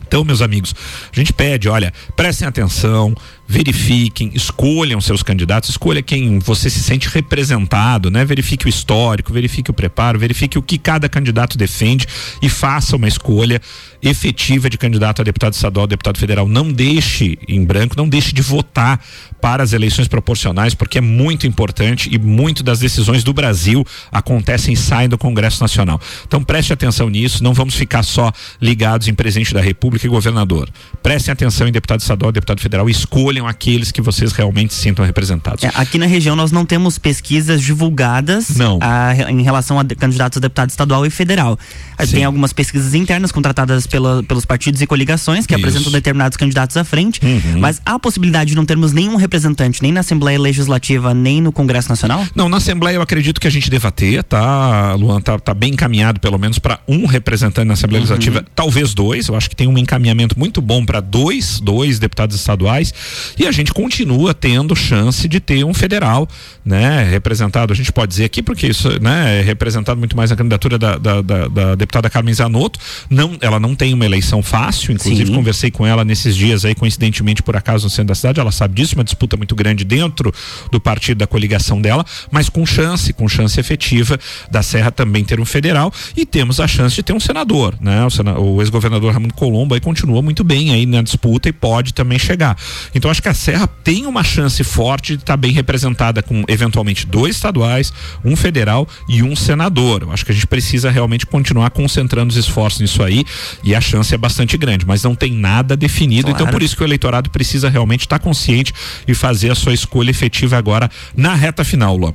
Então, 0.08 0.24
meus 0.24 0.41
amigos, 0.41 0.74
a 1.12 1.15
gente 1.15 1.34
pede, 1.34 1.68
olha, 1.70 1.94
prestem 2.15 2.48
atenção, 2.48 3.15
verifiquem, 3.48 4.32
escolham 4.34 5.00
seus 5.00 5.22
candidatos, 5.22 5.70
escolha 5.70 6.02
quem 6.02 6.39
você 6.39 6.70
se 6.70 6.82
sente 6.82 7.08
representado, 7.10 8.10
né? 8.10 8.26
Verifique 8.26 8.65
o 8.65 8.70
histórico, 8.70 9.32
verifique 9.32 9.70
o 9.70 9.74
preparo, 9.74 10.18
verifique 10.18 10.58
o 10.58 10.62
que 10.62 10.78
cada 10.78 11.08
candidato 11.08 11.58
defende 11.58 12.08
e 12.41 12.50
faça 12.50 12.96
uma 12.96 13.08
escolha 13.08 13.62
efetiva 14.02 14.70
de 14.70 14.78
candidato 14.78 15.22
a 15.22 15.24
deputado 15.24 15.54
estadual, 15.54 15.88
deputado 15.88 16.18
federal. 16.18 16.48
Não 16.48 16.72
deixe 16.72 17.38
em 17.48 17.63
branco, 17.63 17.96
não 17.98 18.08
deixe 18.08 18.34
de 18.34 18.41
votar 18.41 19.00
para 19.41 19.63
as 19.63 19.74
eleições 19.74 20.08
proporcionais, 20.08 20.74
porque 20.74 20.98
é 20.98 21.02
muito 21.02 21.46
importante 21.46 22.10
e 22.12 22.18
muito 22.18 22.63
das 22.63 22.80
decisões 22.80 23.24
do 23.24 23.34
Brasil 23.34 23.86
acontecem 24.12 24.74
e 24.74 24.78
saem 24.78 25.08
do 25.08 25.18
Congresso 25.18 25.62
Nacional. 25.62 26.02
Então 26.28 26.44
preste 26.44 26.74
atenção 26.74 27.10
nisso, 27.10 27.44
não 27.44 27.54
vamos 27.54 27.76
ficar 27.76 28.02
só 28.02 28.32
ligados 28.60 29.08
em 29.08 29.13
presidente 29.13 29.54
da 29.54 29.62
República 29.62 29.94
e 30.03 30.08
governador. 30.08 30.69
Prestem 31.01 31.31
atenção 31.31 31.67
em 31.67 31.71
deputado 31.71 31.99
estadual, 31.99 32.31
deputado 32.31 32.62
federal, 32.62 32.89
escolham 32.89 33.47
aqueles 33.47 33.91
que 33.91 34.01
vocês 34.01 34.31
realmente 34.31 34.73
sintam 34.73 35.05
representados. 35.05 35.63
É, 35.63 35.71
aqui 35.75 35.97
na 35.97 36.05
região 36.05 36.36
nós 36.36 36.51
não 36.51 36.65
temos 36.65 36.97
pesquisas 36.97 37.62
divulgadas 37.62 38.49
não. 38.55 38.79
A, 38.81 39.31
em 39.31 39.41
relação 39.41 39.79
a 39.79 39.86
candidatos 39.86 40.38
a 40.38 40.41
deputado 40.41 40.69
estadual 40.69 41.05
e 41.05 41.10
federal. 41.10 41.58
Sim. 41.99 42.15
Tem 42.15 42.23
algumas 42.23 42.53
pesquisas 42.53 42.93
internas 42.93 43.31
contratadas 43.31 43.88
pela, 43.88 44.23
pelos 44.23 44.45
partidos 44.45 44.81
e 44.81 44.88
coligações 44.88 45.45
que 45.45 45.53
Isso. 45.53 45.62
apresentam 45.62 45.91
determinados 45.91 46.38
candidatos 46.38 46.75
à 46.77 46.84
frente, 46.84 47.19
uhum. 47.23 47.60
mas 47.60 47.81
há 47.86 47.93
a 47.93 47.99
possibilidade 47.99 48.49
de 48.51 48.55
não 48.55 48.65
termos 48.65 48.91
nenhum 48.91 49.15
representante 49.15 49.81
nem 49.81 49.91
na 49.91 50.01
Assembleia 50.01 50.39
Legislativa 50.39 51.13
nem 51.13 51.41
no 51.41 51.51
Congresso 51.51 51.89
Nacional? 51.89 52.25
Não, 52.36 52.49
na 52.49 52.58
Assembleia 52.58 52.95
eu 52.95 53.01
acredito 53.01 53.39
que 53.39 53.47
a 53.47 53.51
gente 53.51 53.69
deva 53.69 53.91
ter, 53.91 54.23
tá, 54.23 54.93
Luan, 54.95 55.21
tá, 55.21 55.39
tá 55.39 55.53
bem 55.53 55.73
encaminhado 55.73 56.19
pelo 56.19 56.38
menos 56.38 56.60
para 56.60 56.79
um 56.88 57.05
representante 57.05 57.67
na 57.67 57.73
Assembleia 57.73 58.03
uhum. 58.03 58.10
Legislativa, 58.10 58.45
talvez 58.55 58.93
dois, 58.93 59.27
eu 59.27 59.36
acho 59.36 59.49
que 59.49 59.55
tem 59.55 59.67
um 59.67 59.77
encaminhamento 59.86 60.38
muito 60.38 60.62
bom 60.62 60.86
para 60.86 61.00
dois, 61.00 61.60
dois 61.60 62.00
deputados 62.00 62.36
estaduais 62.36 62.93
e 63.38 63.48
a 63.48 63.52
gente 63.52 63.74
continua 63.74 64.34
tendo 64.34 64.76
chance 64.76 65.28
de 65.28 65.39
ter 65.39 65.63
um 65.63 65.74
federal, 65.74 66.28
né, 66.65 67.04
representado, 67.04 67.71
a 67.71 67.76
gente 67.76 67.91
pode 67.91 68.10
dizer 68.10 68.26
aqui 68.26 68.41
porque 68.41 68.67
isso, 68.67 69.02
né, 69.02 69.39
é 69.39 69.41
representado 69.41 69.98
muito 69.98 70.17
mais 70.17 70.30
na 70.30 70.36
candidatura 70.36 70.78
da, 70.78 70.98
da, 70.98 71.21
da, 71.21 71.48
da 71.48 71.76
deputada 71.76 72.10
Carmen 72.10 72.34
Zanotto, 72.34 72.80
não, 73.10 73.38
ela 73.39 73.60
não 73.60 73.76
tem 73.76 73.93
uma 73.93 74.06
eleição 74.06 74.41
fácil, 74.43 74.93
inclusive 74.93 75.28
Sim. 75.28 75.36
conversei 75.36 75.71
com 75.71 75.86
ela 75.86 76.04
nesses 76.04 76.36
dias 76.36 76.65
aí, 76.65 76.76
coincidentemente 76.76 77.41
por 77.41 77.56
acaso 77.56 77.86
no 77.86 77.89
centro 77.89 78.08
da 78.08 78.15
cidade, 78.15 78.39
ela 78.39 78.52
sabe 78.52 78.76
disso, 78.76 78.95
uma 78.95 79.04
disputa 79.04 79.38
muito 79.38 79.56
grande 79.56 79.86
dentro 79.86 80.34
do 80.71 80.80
partido 80.80 81.19
da 81.19 81.28
coligação 81.28 81.80
dela, 81.82 82.06
mas 82.32 82.50
com 82.50 82.65
chance, 82.65 83.13
com 83.13 83.28
chance 83.28 83.60
efetiva 83.60 84.19
da 84.50 84.63
Serra 84.63 84.91
também 84.91 85.24
ter 85.24 85.39
um 85.39 85.45
federal 85.45 85.93
e 86.15 86.26
temos 86.26 86.60
a 86.60 86.67
chance 86.67 86.95
de 86.95 87.04
ter 87.04 87.13
um 87.13 87.19
senador, 87.19 87.76
né? 87.80 88.00
O, 88.39 88.56
o 88.56 88.62
ex-governador 88.62 89.12
Raimundo 89.12 89.34
Colombo 89.34 89.74
aí 89.75 89.81
continua 89.81 90.21
muito 90.21 90.43
bem 90.43 90.71
aí 90.71 90.85
na 90.85 91.01
disputa 91.01 91.49
e 91.49 91.53
pode 91.53 91.93
também 91.93 92.17
chegar. 92.17 92.57
Então 92.93 93.11
acho 93.11 93.21
que 93.21 93.29
a 93.29 93.33
Serra 93.33 93.67
tem 93.67 94.05
uma 94.05 94.23
chance 94.23 94.63
forte 94.63 95.15
de 95.15 95.23
estar 95.23 95.33
tá 95.33 95.38
bem 95.38 95.51
representada 95.51 96.21
com 96.23 96.43
eventualmente 96.47 97.05
dois 97.05 97.35
estaduais, 97.35 97.93
um 98.23 98.35
federal 98.35 98.88
e 99.07 99.21
um 99.21 99.35
senador. 99.35 100.03
Eu 100.03 100.11
acho 100.11 100.25
que 100.25 100.31
a 100.31 100.33
gente 100.33 100.47
precisa 100.47 100.89
realmente 100.89 101.25
continuar 101.25 101.69
concentrando 101.69 102.31
os 102.31 102.38
esforços 102.38 102.81
nisso 102.81 103.03
aí 103.03 103.23
e 103.63 103.75
a 103.75 103.81
chance 103.81 104.13
é 104.13 104.17
bastante 104.17 104.57
grande, 104.57 104.85
mas 104.85 105.03
não 105.03 105.15
tem 105.15 105.31
nada 105.31 105.75
definido. 105.75 106.29
Então, 106.29 106.31
claro. 106.31 106.43
Então 106.43 106.51
por 106.51 106.63
isso 106.63 106.75
que 106.75 106.83
o 106.83 106.85
eleitorado 106.85 107.29
precisa 107.29 107.69
realmente 107.69 108.01
estar 108.01 108.19
tá 108.19 108.23
consciente 108.23 108.73
e 109.07 109.13
fazer 109.13 109.51
a 109.51 109.55
sua 109.55 109.73
escolha 109.73 110.09
efetiva 110.09 110.57
agora 110.57 110.89
na 111.15 111.35
reta 111.35 111.63
final, 111.63 111.95
Lô. 111.97 112.13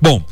Bom, 0.00 0.24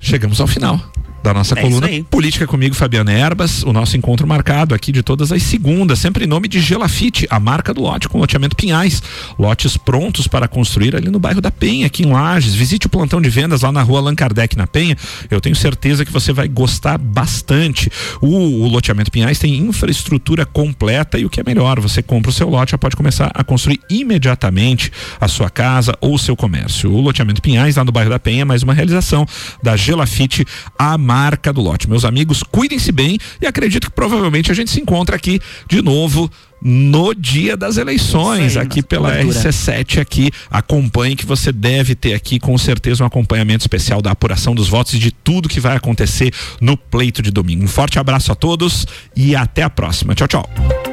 chegamos 0.00 0.40
ao 0.40 0.46
final 0.46 0.80
da 1.22 1.34
nossa 1.34 1.58
é 1.58 1.62
coluna 1.62 1.88
Política 2.10 2.46
comigo, 2.46 2.74
Fabiana 2.74 3.12
Erbas, 3.12 3.62
o 3.62 3.72
nosso 3.72 3.96
encontro 3.96 4.26
marcado 4.26 4.74
aqui 4.74 4.92
de 4.92 5.02
todas 5.02 5.32
as 5.32 5.42
segundas, 5.42 5.98
sempre 5.98 6.24
em 6.24 6.26
nome 6.26 6.48
de 6.48 6.60
Gelafite, 6.60 7.26
a 7.30 7.38
marca 7.38 7.74
do 7.74 7.82
lote 7.82 8.08
com 8.08 8.18
loteamento 8.18 8.56
Pinhais. 8.56 9.02
Lotes 9.38 9.76
prontos 9.76 10.26
para 10.26 10.48
construir 10.48 10.96
ali 10.96 11.10
no 11.10 11.18
bairro 11.18 11.40
da 11.40 11.50
Penha, 11.50 11.86
aqui 11.86 12.02
em 12.02 12.12
Lages. 12.12 12.54
Visite 12.54 12.86
o 12.86 12.88
plantão 12.88 13.20
de 13.20 13.28
vendas 13.28 13.62
lá 13.62 13.72
na 13.72 13.82
rua 13.82 14.00
Allan 14.00 14.14
Kardec, 14.14 14.56
na 14.56 14.66
Penha. 14.66 14.96
Eu 15.30 15.40
tenho 15.40 15.56
certeza 15.56 16.04
que 16.04 16.12
você 16.12 16.32
vai 16.32 16.48
gostar 16.48 16.98
bastante. 16.98 17.90
O, 18.20 18.28
o 18.28 18.68
loteamento 18.68 19.10
Pinhais 19.10 19.38
tem 19.38 19.56
infraestrutura 19.56 20.46
completa 20.46 21.18
e 21.18 21.24
o 21.24 21.30
que 21.30 21.40
é 21.40 21.44
melhor, 21.44 21.80
você 21.80 22.02
compra 22.02 22.30
o 22.30 22.34
seu 22.34 22.48
lote, 22.48 22.72
já 22.72 22.78
pode 22.78 22.96
começar 22.96 23.30
a 23.34 23.44
construir 23.44 23.80
imediatamente 23.90 24.92
a 25.20 25.28
sua 25.28 25.50
casa 25.50 25.96
ou 26.00 26.14
o 26.14 26.18
seu 26.18 26.36
comércio. 26.36 26.92
O 26.92 27.00
loteamento 27.00 27.42
Pinhais, 27.42 27.76
lá 27.76 27.84
no 27.84 27.92
bairro 27.92 28.10
da 28.10 28.18
Penha, 28.18 28.42
é 28.42 28.44
mais 28.44 28.62
uma 28.62 28.74
realização 28.74 29.26
da 29.62 29.76
Gelafite, 29.76 30.44
a 30.78 30.96
marca 31.10 31.52
do 31.52 31.60
lote. 31.60 31.90
Meus 31.90 32.04
amigos, 32.04 32.44
cuidem-se 32.44 32.92
bem 32.92 33.18
e 33.42 33.46
acredito 33.46 33.88
que 33.88 33.92
provavelmente 33.92 34.48
a 34.52 34.54
gente 34.54 34.70
se 34.70 34.80
encontra 34.80 35.16
aqui 35.16 35.40
de 35.68 35.82
novo 35.82 36.30
no 36.62 37.12
dia 37.14 37.56
das 37.56 37.78
eleições, 37.78 38.56
aí, 38.56 38.62
aqui 38.62 38.80
pela 38.80 39.12
RC7 39.18 40.00
aqui. 40.00 40.30
Acompanhe 40.48 41.16
que 41.16 41.26
você 41.26 41.50
deve 41.50 41.96
ter 41.96 42.14
aqui 42.14 42.38
com 42.38 42.56
certeza 42.56 43.02
um 43.02 43.06
acompanhamento 43.08 43.64
especial 43.64 44.00
da 44.00 44.12
apuração 44.12 44.54
dos 44.54 44.68
votos 44.68 44.94
e 44.94 45.00
de 45.00 45.10
tudo 45.10 45.48
que 45.48 45.58
vai 45.58 45.76
acontecer 45.76 46.32
no 46.60 46.76
pleito 46.76 47.22
de 47.22 47.32
domingo. 47.32 47.64
Um 47.64 47.68
forte 47.68 47.98
abraço 47.98 48.30
a 48.30 48.36
todos 48.36 48.86
e 49.16 49.34
até 49.34 49.64
a 49.64 49.70
próxima. 49.70 50.14
Tchau, 50.14 50.28
tchau. 50.28 50.89